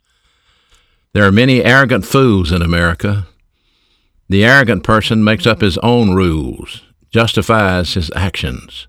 There 1.13 1.27
are 1.27 1.33
many 1.33 1.63
arrogant 1.63 2.07
fools 2.07 2.51
in 2.51 2.63
America. 2.63 3.27
The 4.31 4.45
arrogant 4.45 4.83
person 4.83 5.23
makes 5.23 5.47
up 5.47 5.61
his 5.61 5.77
own 5.79 6.15
rules, 6.15 6.83
justifies 7.11 7.95
his 7.95 8.11
actions. 8.17 8.87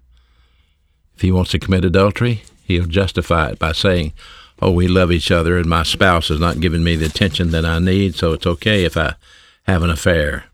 If 1.16 1.22
he 1.22 1.32
wants 1.34 1.52
to 1.52 1.60
commit 1.60 1.84
adultery, 1.84 2.44
he'll 2.64 2.86
justify 2.86 3.50
it 3.50 3.60
by 3.60 3.74
saying, 3.74 4.14
Oh, 4.62 4.72
we 4.72 4.88
love 4.88 5.12
each 5.12 5.30
other, 5.30 5.58
and 5.58 5.70
my 5.70 5.84
spouse 5.84 6.32
is 6.32 6.40
not 6.40 6.60
giving 6.60 6.84
me 6.84 6.96
the 6.96 7.06
attention 7.06 7.52
that 7.52 7.66
I 7.66 7.80
need, 7.80 8.16
so 8.16 8.34
it's 8.34 8.48
okay 8.48 8.86
if 8.86 8.98
I 8.98 9.16
have 9.64 9.84
an 9.84 9.90
affair. 9.90 10.46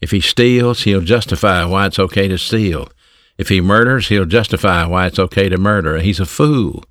If 0.00 0.10
he 0.10 0.20
steals, 0.20 0.84
he'll 0.84 1.00
justify 1.00 1.64
why 1.64 1.86
it's 1.86 1.98
okay 1.98 2.28
to 2.28 2.38
steal. 2.38 2.88
If 3.38 3.48
he 3.48 3.60
murders, 3.60 4.08
he'll 4.08 4.24
justify 4.24 4.86
why 4.86 5.06
it's 5.06 5.18
okay 5.18 5.48
to 5.48 5.58
murder. 5.58 5.98
He's 5.98 6.20
a 6.20 6.26
fool. 6.26 6.84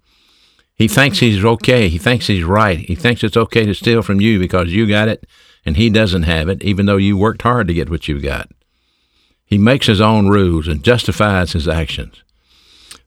He 0.75 0.87
thinks 0.87 1.19
he's 1.19 1.43
okay. 1.43 1.89
He 1.89 1.97
thinks 1.97 2.27
he's 2.27 2.43
right. 2.43 2.79
He 2.79 2.95
thinks 2.95 3.23
it's 3.23 3.37
okay 3.37 3.65
to 3.65 3.73
steal 3.73 4.01
from 4.01 4.21
you 4.21 4.39
because 4.39 4.73
you 4.73 4.87
got 4.87 5.07
it 5.07 5.25
and 5.65 5.77
he 5.77 5.89
doesn't 5.89 6.23
have 6.23 6.49
it, 6.49 6.63
even 6.63 6.85
though 6.85 6.97
you 6.97 7.17
worked 7.17 7.41
hard 7.41 7.67
to 7.67 7.73
get 7.73 7.89
what 7.89 8.07
you 8.07 8.19
got. 8.19 8.49
He 9.45 9.57
makes 9.57 9.87
his 9.87 10.01
own 10.01 10.27
rules 10.27 10.67
and 10.67 10.83
justifies 10.83 11.53
his 11.53 11.67
actions. 11.67 12.21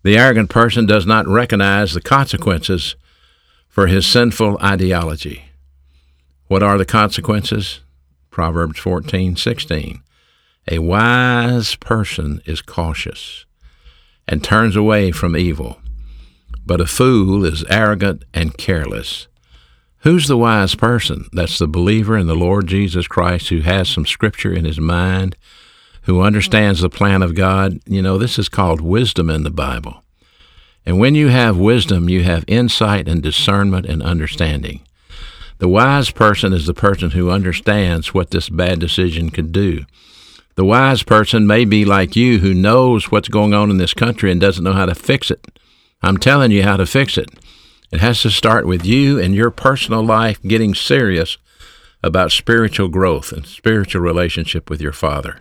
The 0.03 0.17
arrogant 0.17 0.51
person 0.51 0.87
does 0.87 1.07
not 1.07 1.27
recognize 1.27 1.93
the 1.93 2.01
consequences 2.01 2.97
for 3.79 3.87
his 3.87 4.05
sinful 4.05 4.59
ideology. 4.61 5.45
What 6.49 6.65
are 6.65 6.77
the 6.79 6.85
consequences? 6.85 7.79
Proverbs 8.29 8.81
14:16. 8.81 10.01
A 10.67 10.81
wise 10.81 11.77
person 11.77 12.43
is 12.45 12.61
cautious 12.61 13.47
and 14.27 14.43
turns 14.43 14.75
away 14.75 15.13
from 15.13 15.37
evil, 15.37 15.81
but 16.67 16.81
a 16.81 16.87
fool 16.87 17.45
is 17.45 17.63
arrogant 17.71 18.25
and 18.35 18.59
careless. 18.59 19.29
Who's 19.99 20.27
the 20.27 20.37
wise 20.37 20.75
person? 20.75 21.29
That's 21.33 21.61
the 21.61 21.69
believer 21.69 22.19
in 22.19 22.27
the 22.27 22.35
Lord 22.35 22.67
Jesus 22.67 23.07
Christ 23.07 23.51
who 23.51 23.61
has 23.61 23.89
some 23.89 24.07
scripture 24.07 24.53
in 24.53 24.65
his 24.65 24.81
mind, 24.81 25.37
who 26.03 26.21
understands 26.21 26.81
the 26.81 26.91
plan 26.91 27.23
of 27.23 27.37
God. 27.37 27.79
You 27.87 28.03
know, 28.03 28.19
this 28.19 28.41
is 28.41 28.49
called 28.49 28.81
wisdom 28.81 29.31
in 29.31 29.45
the 29.45 29.53
Bible. 29.53 30.03
And 30.89 30.99
when 30.99 31.15
you 31.15 31.29
have 31.29 31.59
wisdom, 31.59 32.09
you 32.09 32.23
have 32.23 32.47
insight 32.47 33.09
and 33.09 33.23
discernment 33.23 33.85
and 33.85 34.03
understanding. 34.03 34.81
The 35.59 35.69
wise 35.69 36.11
person 36.11 36.55
is 36.55 36.65
the 36.65 36.73
person 36.73 37.11
who 37.11 37.31
understands 37.31 38.15
what 38.15 38.31
this 38.31 38.49
bad 38.49 38.79
decision 38.81 39.29
could 39.29 39.53
do. 39.53 39.85
The 40.55 40.65
wise 40.65 41.03
person 41.03 41.47
may 41.47 41.67
be 41.67 41.85
like 41.85 42.17
you 42.17 42.39
who 42.39 42.55
knows 42.55 43.11
what's 43.11 43.29
going 43.29 43.53
on 43.53 43.71
in 43.71 43.77
this 43.77 43.93
country 43.93 44.33
and 44.33 44.41
doesn't 44.41 44.65
know 44.65 44.73
how 44.73 44.87
to 44.87 44.95
fix 44.95 45.31
it. 45.31 45.45
I'm 46.03 46.17
telling 46.17 46.53
you 46.53 46.63
how 46.63 46.79
to 46.79 46.87
fix 46.87 47.19
it. 47.19 47.29
It 47.93 48.01
has 48.01 48.23
to 48.23 48.31
start 48.31 48.67
with 48.67 48.87
you 48.87 49.21
and 49.21 49.35
your 49.35 49.51
personal 49.51 50.03
life 50.03 50.41
getting 50.41 50.73
serious 50.75 51.37
about 52.03 52.33
spiritual 52.33 52.89
growth 52.89 53.31
and 53.31 53.45
spiritual 53.45 54.01
relationship 54.01 54.71
with 54.71 54.81
your 54.81 54.95
Father. 54.95 55.41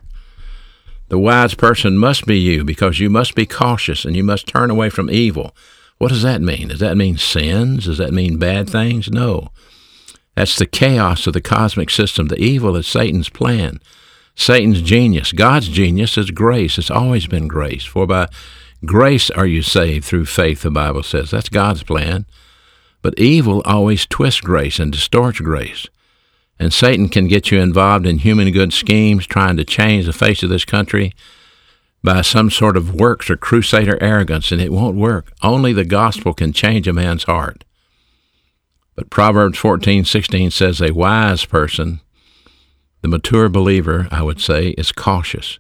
The 1.10 1.20
wise 1.20 1.54
person 1.54 1.98
must 1.98 2.26
be 2.26 2.38
you 2.38 2.64
because 2.64 3.00
you 3.00 3.10
must 3.10 3.34
be 3.34 3.46
cautious 3.46 4.04
and 4.04 4.16
you 4.16 4.24
must 4.24 4.48
turn 4.48 4.70
away 4.70 4.90
from 4.90 5.10
evil. 5.10 5.56
What 5.98 6.10
does 6.10 6.24
that 6.24 6.42
mean? 6.42 6.68
Does 6.68 6.80
that 6.80 6.98
mean 6.98 7.18
sins? 7.18 7.86
Does 7.86 7.98
that 7.98 8.14
mean 8.14 8.38
bad 8.38 8.70
things? 8.70 9.10
No. 9.10 9.50
That's 10.36 10.58
the 10.58 10.68
chaos 10.68 11.26
of 11.26 11.34
the 11.34 11.42
cosmic 11.42 11.90
system. 11.90 12.28
The 12.28 12.40
evil 12.40 12.76
is 12.76 12.88
Satan's 12.88 13.30
plan. 13.30 13.80
Satan's 14.36 14.82
genius. 14.82 15.32
God's 15.32 15.70
genius 15.70 16.18
is 16.18 16.30
grace. 16.30 16.78
It's 16.78 16.92
always 16.92 17.26
been 17.26 17.48
grace. 17.48 17.86
For 17.86 18.06
by 18.06 18.28
grace 18.86 19.32
are 19.32 19.48
you 19.48 19.64
saved 19.64 20.06
through 20.06 20.26
faith, 20.26 20.62
the 20.62 20.70
Bible 20.70 21.02
says. 21.02 21.32
That's 21.32 21.50
God's 21.50 21.82
plan. 21.82 22.26
But 23.02 23.18
evil 23.18 23.64
always 23.66 24.06
twists 24.06 24.42
grace 24.42 24.78
and 24.78 24.92
distorts 24.92 25.40
grace. 25.40 25.88
And 26.60 26.74
Satan 26.74 27.10
can 27.10 27.28
get 27.28 27.52
you 27.52 27.60
involved 27.60 28.06
in 28.06 28.20
human 28.20 28.52
good 28.52 28.74
schemes, 28.74 29.28
trying 29.28 29.58
to 29.58 29.64
change 29.64 30.06
the 30.06 30.14
face 30.14 30.42
of 30.42 30.50
this 30.50 30.66
country 30.66 31.14
by 32.04 32.22
some 32.22 32.50
sort 32.50 32.78
of 32.78 32.96
works 32.96 33.30
or 33.30 33.38
crusader 33.38 33.98
arrogance, 34.02 34.52
and 34.52 34.62
it 34.62 34.72
won't 34.72 34.96
work. 34.96 35.34
Only 35.44 35.74
the 35.74 35.86
gospel 35.86 36.34
can 36.34 36.54
change 36.54 36.88
a 36.88 36.94
man's 36.94 37.24
heart. 37.26 37.64
But 38.96 39.10
Proverbs 39.10 39.60
14:16 39.60 40.52
says 40.52 40.82
a 40.82 40.94
wise 40.94 41.46
person, 41.46 42.02
the 43.02 43.08
mature 43.08 43.48
believer, 43.48 44.08
I 44.10 44.24
would 44.24 44.42
say, 44.42 44.70
is 44.70 44.92
cautious 44.92 45.60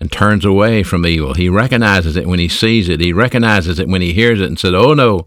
and 0.00 0.12
turns 0.12 0.44
away 0.44 0.82
from 0.82 1.06
evil. 1.06 1.34
He 1.34 1.48
recognizes 1.48 2.16
it 2.16 2.26
when 2.26 2.38
he 2.38 2.48
sees 2.48 2.88
it. 2.88 3.00
He 3.00 3.12
recognizes 3.12 3.78
it 3.78 3.88
when 3.88 4.02
he 4.02 4.12
hears 4.12 4.40
it 4.40 4.46
and 4.46 4.58
said, 4.58 4.74
"Oh 4.74 4.94
no, 4.94 5.26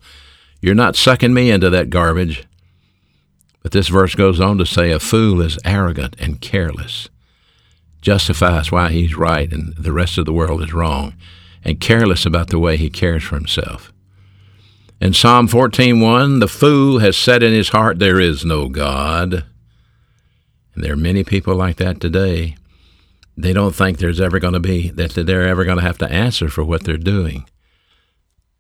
you're 0.62 0.76
not 0.76 0.96
sucking 0.96 1.34
me 1.34 1.50
into 1.50 1.70
that 1.70 1.90
garbage." 1.90 2.46
But 3.62 3.72
this 3.72 3.90
verse 3.90 4.16
goes 4.16 4.40
on 4.40 4.58
to 4.58 4.66
say 4.66 4.92
a 4.92 5.00
fool 5.00 5.42
is 5.42 5.60
arrogant 5.64 6.16
and 6.20 6.42
careless, 6.42 7.10
justifies 8.02 8.72
why 8.72 8.92
he's 8.92 9.16
right 9.16 9.52
and 9.52 9.76
the 9.76 9.92
rest 9.92 10.18
of 10.18 10.26
the 10.26 10.34
world 10.34 10.64
is 10.64 10.74
wrong, 10.74 11.14
and 11.64 11.80
careless 11.80 12.26
about 12.26 12.50
the 12.50 12.60
way 12.60 12.78
he 12.78 12.90
cares 12.90 13.24
for 13.24 13.36
himself. 13.36 13.92
In 15.00 15.14
Psalm 15.14 15.48
14:1, 15.48 16.40
the 16.40 16.48
fool 16.48 17.00
has 17.00 17.18
said 17.18 17.42
in 17.42 17.54
his 17.54 17.70
heart 17.70 18.00
there 18.00 18.20
is 18.20 18.46
no 18.46 18.70
God. 18.70 19.46
And 20.76 20.84
there 20.84 20.94
are 20.94 20.98
many 20.98 21.24
people 21.24 21.56
like 21.56 21.78
that 21.78 22.00
today. 22.00 22.56
They 23.36 23.54
don't 23.54 23.76
think 23.76 23.98
there's 23.98 24.22
ever 24.22 24.40
going 24.40 24.54
to 24.54 24.60
be 24.60 24.90
that 24.90 25.14
they're 25.14 25.48
ever 25.48 25.66
going 25.66 25.78
to 25.78 25.84
have 25.84 25.98
to 26.00 26.12
answer 26.12 26.50
for 26.50 26.64
what 26.64 26.84
they're 26.84 26.98
doing. 26.98 27.46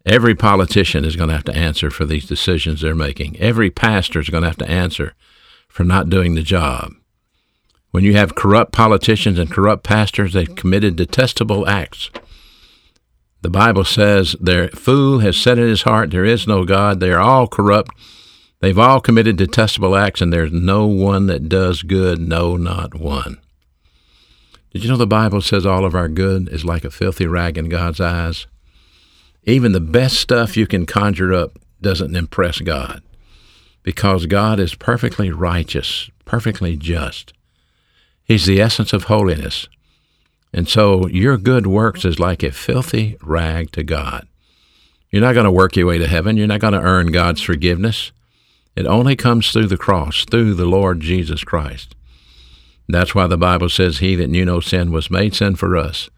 Every 0.05 0.33
politician 0.33 1.05
is 1.05 1.15
going 1.15 1.29
to 1.29 1.35
have 1.35 1.43
to 1.45 1.55
answer 1.55 1.91
for 1.91 2.05
these 2.05 2.25
decisions 2.25 2.81
they're 2.81 2.95
making. 2.95 3.37
Every 3.39 3.69
pastor 3.69 4.19
is 4.19 4.29
going 4.29 4.41
to 4.41 4.49
have 4.49 4.57
to 4.57 4.69
answer 4.69 5.13
for 5.67 5.83
not 5.83 6.09
doing 6.09 6.33
the 6.33 6.41
job. 6.41 6.93
When 7.91 8.03
you 8.03 8.13
have 8.13 8.35
corrupt 8.35 8.71
politicians 8.71 9.37
and 9.37 9.51
corrupt 9.51 9.83
pastors, 9.83 10.33
they've 10.33 10.55
committed 10.55 10.95
detestable 10.95 11.67
acts. 11.67 12.09
The 13.41 13.49
Bible 13.49 13.83
says, 13.83 14.35
Their 14.39 14.69
fool 14.69 15.19
has 15.19 15.35
said 15.35 15.59
in 15.59 15.67
his 15.67 15.83
heart, 15.83 16.11
There 16.11 16.25
is 16.25 16.47
no 16.47 16.63
God. 16.63 16.99
They 16.99 17.11
are 17.11 17.19
all 17.19 17.47
corrupt. 17.47 17.91
They've 18.59 18.77
all 18.77 19.01
committed 19.01 19.37
detestable 19.37 19.95
acts, 19.95 20.21
and 20.21 20.31
there's 20.31 20.51
no 20.51 20.85
one 20.85 21.27
that 21.27 21.49
does 21.49 21.81
good, 21.81 22.19
no, 22.19 22.55
not 22.55 22.95
one. 22.95 23.41
Did 24.71 24.83
you 24.83 24.89
know 24.89 24.97
the 24.97 25.07
Bible 25.07 25.41
says 25.41 25.65
all 25.65 25.83
of 25.83 25.95
our 25.95 26.07
good 26.07 26.47
is 26.49 26.63
like 26.63 26.85
a 26.85 26.91
filthy 26.91 27.25
rag 27.25 27.57
in 27.57 27.67
God's 27.67 27.99
eyes? 27.99 28.47
Even 29.43 29.71
the 29.71 29.79
best 29.79 30.17
stuff 30.17 30.55
you 30.55 30.67
can 30.67 30.85
conjure 30.85 31.33
up 31.33 31.57
doesn't 31.81 32.15
impress 32.15 32.59
God 32.59 33.01
because 33.83 34.27
God 34.27 34.59
is 34.59 34.75
perfectly 34.75 35.31
righteous, 35.31 36.09
perfectly 36.25 36.77
just. 36.77 37.33
He's 38.23 38.45
the 38.45 38.61
essence 38.61 38.93
of 38.93 39.05
holiness. 39.05 39.67
And 40.53 40.67
so 40.69 41.07
your 41.07 41.37
good 41.37 41.65
works 41.65 42.05
is 42.05 42.19
like 42.19 42.43
a 42.43 42.51
filthy 42.51 43.17
rag 43.21 43.71
to 43.71 43.83
God. 43.83 44.27
You're 45.09 45.21
not 45.21 45.33
going 45.33 45.45
to 45.45 45.51
work 45.51 45.75
your 45.75 45.87
way 45.87 45.97
to 45.97 46.07
heaven. 46.07 46.37
You're 46.37 46.47
not 46.47 46.61
going 46.61 46.73
to 46.73 46.81
earn 46.81 47.11
God's 47.11 47.41
forgiveness. 47.41 48.11
It 48.75 48.85
only 48.85 49.15
comes 49.15 49.51
through 49.51 49.67
the 49.67 49.77
cross, 49.77 50.23
through 50.23 50.53
the 50.53 50.65
Lord 50.65 51.01
Jesus 51.01 51.43
Christ. 51.43 51.95
That's 52.87 53.15
why 53.15 53.27
the 53.27 53.37
Bible 53.37 53.69
says, 53.69 53.99
He 53.99 54.15
that 54.15 54.29
knew 54.29 54.45
no 54.45 54.59
sin 54.59 54.91
was 54.91 55.11
made 55.11 55.33
sin 55.33 55.55
for 55.55 55.75
us, 55.75 56.09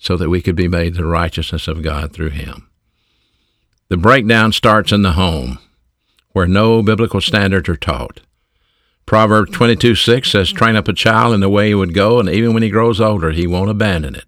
so 0.00 0.16
that 0.16 0.30
we 0.30 0.40
could 0.40 0.56
be 0.56 0.66
made 0.66 0.94
the 0.94 1.04
righteousness 1.04 1.68
of 1.68 1.82
God 1.82 2.12
through 2.12 2.30
Him. 2.30 2.68
The 3.88 3.98
breakdown 3.98 4.52
starts 4.52 4.92
in 4.92 5.02
the 5.02 5.12
home, 5.12 5.58
where 6.32 6.46
no 6.46 6.82
biblical 6.82 7.20
standards 7.20 7.68
are 7.68 7.76
taught. 7.76 8.20
Proverbs 9.04 9.52
22 9.52 9.94
6 9.94 10.30
says, 10.30 10.52
Train 10.52 10.74
up 10.74 10.88
a 10.88 10.94
child 10.94 11.34
in 11.34 11.40
the 11.40 11.50
way 11.50 11.68
he 11.68 11.74
would 11.74 11.92
go, 11.92 12.18
and 12.18 12.30
even 12.30 12.54
when 12.54 12.62
he 12.62 12.70
grows 12.70 13.00
older, 13.00 13.30
he 13.30 13.46
won't 13.46 13.70
abandon 13.70 14.14
it. 14.14 14.24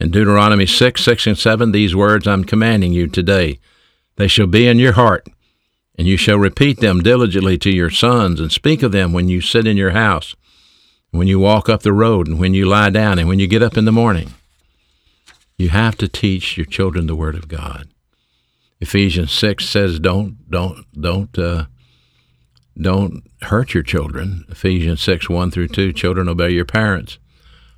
In 0.00 0.10
Deuteronomy 0.10 0.66
6 0.66 1.04
6 1.04 1.26
and 1.26 1.38
7, 1.38 1.72
these 1.72 1.94
words 1.94 2.26
I'm 2.26 2.44
commanding 2.44 2.92
you 2.92 3.08
today, 3.08 3.58
they 4.16 4.28
shall 4.28 4.46
be 4.46 4.66
in 4.66 4.78
your 4.78 4.92
heart, 4.92 5.28
and 5.98 6.06
you 6.06 6.16
shall 6.16 6.38
repeat 6.38 6.80
them 6.80 7.02
diligently 7.02 7.58
to 7.58 7.70
your 7.70 7.90
sons, 7.90 8.40
and 8.40 8.50
speak 8.50 8.82
of 8.82 8.92
them 8.92 9.12
when 9.12 9.28
you 9.28 9.42
sit 9.42 9.66
in 9.66 9.76
your 9.76 9.90
house, 9.90 10.34
when 11.10 11.28
you 11.28 11.38
walk 11.38 11.68
up 11.68 11.82
the 11.82 11.92
road, 11.92 12.26
and 12.26 12.38
when 12.38 12.54
you 12.54 12.64
lie 12.64 12.90
down, 12.90 13.18
and 13.18 13.28
when 13.28 13.38
you 13.38 13.46
get 13.46 13.62
up 13.62 13.76
in 13.76 13.84
the 13.84 13.92
morning. 13.92 14.32
You 15.56 15.68
have 15.68 15.96
to 15.98 16.08
teach 16.08 16.56
your 16.56 16.66
children 16.66 17.06
the 17.06 17.16
Word 17.16 17.34
of 17.34 17.48
God. 17.48 17.88
Ephesians 18.80 19.30
6 19.32 19.68
says, 19.68 20.00
don't, 20.00 20.50
don't, 20.50 20.84
don't, 21.00 21.38
uh, 21.38 21.66
don't 22.80 23.22
hurt 23.42 23.74
your 23.74 23.82
children. 23.82 24.44
Ephesians 24.48 25.00
6, 25.02 25.28
1 25.28 25.50
through 25.50 25.68
2, 25.68 25.92
children 25.92 26.28
obey 26.28 26.50
your 26.50 26.64
parents. 26.64 27.18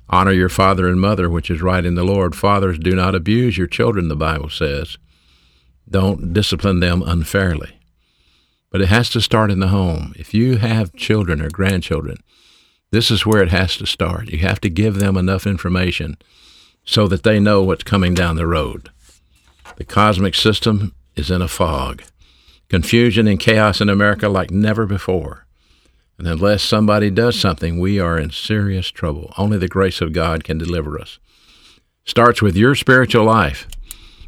Honor 0.09 0.31
your 0.31 0.49
father 0.49 0.87
and 0.87 0.99
mother, 0.99 1.29
which 1.29 1.49
is 1.49 1.61
right 1.61 1.85
in 1.85 1.95
the 1.95 2.03
Lord. 2.03 2.35
Fathers, 2.35 2.79
do 2.79 2.95
not 2.95 3.15
abuse 3.15 3.57
your 3.57 3.67
children, 3.67 4.07
the 4.07 4.15
Bible 4.15 4.49
says. 4.49 4.97
Don't 5.89 6.33
discipline 6.33 6.79
them 6.79 7.03
unfairly. 7.05 7.79
But 8.71 8.81
it 8.81 8.87
has 8.87 9.09
to 9.11 9.21
start 9.21 9.51
in 9.51 9.59
the 9.59 9.67
home. 9.67 10.13
If 10.15 10.33
you 10.33 10.57
have 10.57 10.95
children 10.95 11.41
or 11.41 11.49
grandchildren, 11.49 12.17
this 12.91 13.11
is 13.11 13.25
where 13.25 13.41
it 13.41 13.49
has 13.49 13.77
to 13.77 13.85
start. 13.85 14.29
You 14.29 14.39
have 14.39 14.61
to 14.61 14.69
give 14.69 14.95
them 14.95 15.17
enough 15.17 15.45
information 15.47 16.17
so 16.85 17.07
that 17.07 17.23
they 17.23 17.39
know 17.39 17.63
what's 17.63 17.83
coming 17.83 18.13
down 18.13 18.35
the 18.35 18.47
road. 18.47 18.89
The 19.77 19.83
cosmic 19.83 20.35
system 20.35 20.93
is 21.15 21.31
in 21.31 21.41
a 21.41 21.47
fog 21.47 22.03
confusion 22.69 23.27
and 23.27 23.39
chaos 23.39 23.79
in 23.79 23.89
America 23.89 24.27
like 24.27 24.51
never 24.51 24.85
before. 24.85 25.45
And 26.17 26.27
unless 26.27 26.63
somebody 26.63 27.09
does 27.09 27.39
something, 27.39 27.79
we 27.79 27.99
are 27.99 28.17
in 28.17 28.31
serious 28.31 28.89
trouble. 28.89 29.33
Only 29.37 29.57
the 29.57 29.67
grace 29.67 30.01
of 30.01 30.13
God 30.13 30.43
can 30.43 30.57
deliver 30.57 30.99
us. 30.99 31.19
Starts 32.05 32.41
with 32.41 32.55
your 32.55 32.75
spiritual 32.75 33.25
life, 33.25 33.67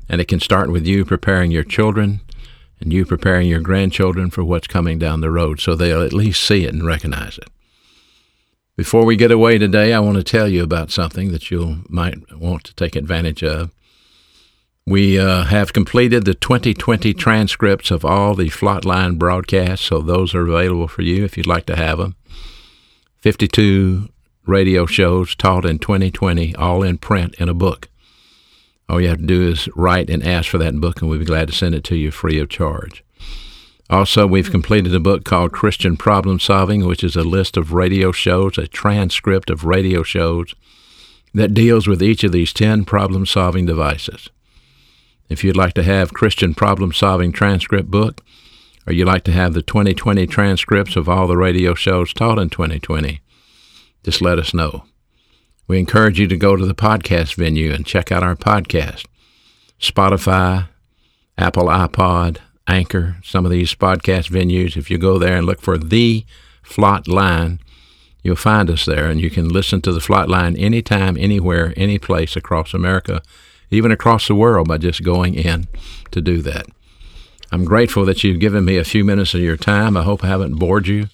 and 0.10 0.20
it 0.20 0.28
can 0.28 0.40
start 0.40 0.72
with 0.72 0.86
you 0.86 1.06
preparing 1.06 1.52
your 1.52 1.64
children 1.64 2.22
and 2.80 2.94
you 2.94 3.06
preparing 3.06 3.48
your 3.48 3.60
grandchildren 3.60 4.30
for 4.30 4.44
what's 4.44 4.68
coming 4.68 5.00
down 5.00 5.22
the 5.22 5.32
road 5.32 5.60
so 5.60 5.76
they'll 5.76 6.04
at 6.04 6.14
least 6.14 6.44
see 6.44 6.66
it 6.66 6.74
and 6.74 6.86
recognize 6.86 7.38
it. 7.38 7.50
Before 8.78 9.06
we 9.06 9.16
get 9.16 9.32
away 9.32 9.58
today, 9.58 9.92
I 9.92 10.00
want 10.00 10.18
to 10.18 10.24
tell 10.24 10.48
you 10.48 10.62
about 10.62 10.92
something 10.92 11.32
that 11.32 11.50
you 11.50 11.84
might 11.90 12.32
want 12.32 12.64
to 12.66 12.76
take 12.76 12.96
advantage 12.96 13.44
of. 13.44 13.72
We 14.86 15.18
uh, 15.18 15.46
have 15.46 15.74
completed 15.74 16.26
the 16.26 16.36
2020 16.36 17.16
transcripts 17.16 17.90
of 17.90 18.06
all 18.06 18.36
the 18.36 18.50
Flot 18.50 18.86
Line 18.86 19.16
broadcasts, 19.16 19.84
so 19.84 20.02
those 20.02 20.36
are 20.36 20.48
available 20.48 20.88
for 20.88 21.02
you 21.02 21.26
if 21.26 21.38
you'd 21.38 21.48
like 21.48 21.66
to 21.66 21.76
have 21.76 21.98
them. 21.98 22.16
52 23.18 24.10
radio 24.46 24.86
shows 24.86 25.34
taught 25.34 25.66
in 25.66 25.80
2020, 25.80 26.56
all 26.56 26.84
in 26.84 27.00
print 27.00 27.34
in 27.40 27.50
a 27.50 27.56
book. 27.56 27.90
All 28.88 29.02
you 29.02 29.08
have 29.08 29.18
to 29.18 29.26
do 29.26 29.50
is 29.50 29.68
write 29.76 30.12
and 30.12 30.24
ask 30.24 30.52
for 30.52 30.60
that 30.60 30.80
book, 30.80 31.02
and 31.02 31.10
we'll 31.10 31.18
be 31.18 31.26
glad 31.26 31.48
to 31.48 31.54
send 31.56 31.74
it 31.74 31.84
to 31.86 31.96
you 31.96 32.12
free 32.12 32.40
of 32.40 32.48
charge. 32.48 33.04
Also, 33.90 34.28
we've 34.28 34.52
completed 34.52 34.94
a 34.94 35.00
book 35.00 35.24
called 35.24 35.54
Christian 35.54 35.96
Problem 35.96 36.40
Solving, 36.40 36.86
which 36.86 37.04
is 37.04 37.16
a 37.16 37.24
list 37.24 37.56
of 37.56 37.72
radio 37.72 38.12
shows, 38.12 38.58
a 38.58 38.68
transcript 38.68 39.50
of 39.50 39.64
radio 39.64 40.04
shows 40.04 40.54
that 41.34 41.54
deals 41.54 41.88
with 41.88 42.04
each 42.04 42.24
of 42.24 42.32
these 42.32 42.52
10 42.52 42.84
problem 42.84 43.26
solving 43.26 43.66
devices. 43.66 44.30
If 45.30 45.44
you'd 45.44 45.58
like 45.58 45.74
to 45.76 45.84
have 45.84 46.14
Christian 46.14 46.54
Problem 46.54 46.92
Solving 46.92 47.32
transcript 47.32 47.90
book, 47.90 48.22
or 48.86 48.94
you'd 48.94 49.08
like 49.08 49.24
to 49.26 49.32
have 49.32 49.54
the 49.54 49.62
2020 49.62 50.28
transcripts 50.28 50.96
of 50.96 51.08
all 51.08 51.28
the 51.28 51.38
radio 51.38 51.74
shows 51.74 52.14
taught 52.14 52.40
in 52.40 52.50
2020, 52.50 53.22
just 54.04 54.22
let 54.22 54.40
us 54.40 54.54
know. 54.54 54.84
We 55.68 55.80
encourage 55.80 56.20
you 56.20 56.28
to 56.28 56.38
go 56.38 56.56
to 56.56 56.66
the 56.66 56.76
podcast 56.76 57.36
venue 57.36 57.74
and 57.74 57.86
check 57.86 58.12
out 58.12 58.24
our 58.24 58.36
podcast. 58.36 59.06
Spotify, 59.80 60.70
Apple 61.38 61.66
iPod, 61.66 62.38
Anchor, 62.68 63.18
some 63.24 63.46
of 63.46 63.52
these 63.52 63.74
podcast 63.74 64.30
venues. 64.30 64.76
If 64.76 64.92
you 64.92 64.98
go 64.98 65.18
there 65.18 65.38
and 65.38 65.46
look 65.46 65.62
for 65.62 65.78
the 65.78 66.26
Flot 66.64 67.08
Line, 67.08 67.60
you'll 68.24 68.36
find 68.36 68.70
us 68.70 68.86
there, 68.86 69.10
and 69.10 69.22
you 69.22 69.30
can 69.30 69.48
listen 69.48 69.82
to 69.82 69.92
the 69.92 70.02
Flot 70.02 70.30
Line 70.30 70.56
anytime, 70.58 71.18
anywhere, 71.18 71.74
any 71.78 71.98
place 71.98 72.36
across 72.36 72.74
America 72.74 73.22
even 73.70 73.92
across 73.92 74.28
the 74.28 74.36
world, 74.36 74.68
by 74.68 74.78
just 74.78 75.04
going 75.04 75.34
in 75.34 75.68
to 76.12 76.22
do 76.22 76.42
that. 76.42 76.68
I'm 77.52 77.66
grateful 77.66 78.06
that 78.06 78.24
you've 78.24 78.40
given 78.40 78.66
me 78.66 78.78
a 78.78 78.84
few 78.84 79.04
minutes 79.04 79.34
of 79.34 79.42
your 79.42 79.58
time. 79.58 79.96
I 79.96 80.04
hope 80.04 80.24
I 80.24 80.28
haven't 80.28 80.56
bored 80.56 80.88
you. 80.88 81.08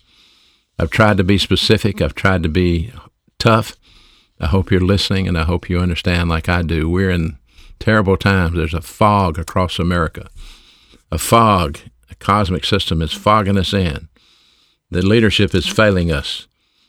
I've 0.80 0.90
tried 0.90 1.18
to 1.18 1.24
be 1.24 1.38
specific, 1.38 2.02
I've 2.02 2.16
tried 2.16 2.44
to 2.44 2.50
be 2.50 2.92
tough. 3.38 3.76
I 4.40 4.48
hope 4.48 4.72
you're 4.72 4.82
listening 4.82 5.28
and 5.28 5.38
I 5.38 5.44
hope 5.44 5.70
you 5.70 5.80
understand, 5.80 6.30
like 6.30 6.50
I 6.50 6.64
do. 6.64 6.90
We're 6.90 7.12
in 7.12 7.38
terrible 7.80 8.18
times. 8.18 8.56
There's 8.56 8.74
a 8.74 8.82
fog 8.82 9.38
across 9.38 9.78
America. 9.78 10.30
A 11.14 11.20
fog, 11.20 11.78
a 12.10 12.16
cosmic 12.16 12.66
system 12.66 13.00
is 13.00 13.14
fogging 13.14 13.56
us 13.56 13.72
in. 13.72 14.10
The 14.90 15.04
leadership 15.04 15.54
is 15.54 15.68
failing 15.68 16.12
us. 16.12 16.48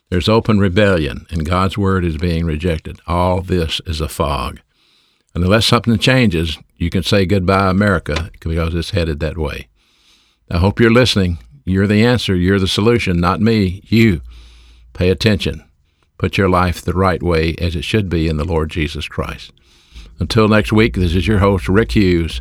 There's 0.08 0.30
open 0.30 0.58
rebellion, 0.58 1.26
and 1.28 1.44
God's 1.44 1.76
word 1.76 2.06
is 2.06 2.16
being 2.16 2.46
rejected. 2.46 3.00
All 3.06 3.42
this 3.42 3.82
is 3.84 4.00
a 4.00 4.08
fog. 4.08 4.60
And 5.34 5.44
unless 5.44 5.66
something 5.66 5.98
changes, 5.98 6.56
you 6.78 6.88
can 6.88 7.02
say 7.02 7.26
goodbye, 7.26 7.68
America, 7.68 8.30
because 8.40 8.74
it's 8.74 8.92
headed 8.92 9.20
that 9.20 9.37
way. 9.37 9.68
I 10.50 10.56
hope 10.56 10.80
you're 10.80 10.90
listening. 10.90 11.37
You're 11.66 11.87
the 11.87 12.02
answer. 12.02 12.34
You're 12.34 12.58
the 12.58 12.66
solution, 12.66 13.20
not 13.20 13.42
me. 13.42 13.82
You. 13.84 14.22
Pay 14.94 15.10
attention. 15.10 15.62
Put 16.16 16.38
your 16.38 16.48
life 16.48 16.80
the 16.80 16.94
right 16.94 17.22
way 17.22 17.56
as 17.60 17.76
it 17.76 17.84
should 17.84 18.08
be 18.08 18.28
in 18.28 18.38
the 18.38 18.44
Lord 18.44 18.70
Jesus 18.70 19.06
Christ. 19.06 19.52
Until 20.18 20.48
next 20.48 20.72
week, 20.72 20.94
this 20.94 21.14
is 21.14 21.26
your 21.26 21.40
host, 21.40 21.68
Rick 21.68 21.92
Hughes, 21.92 22.40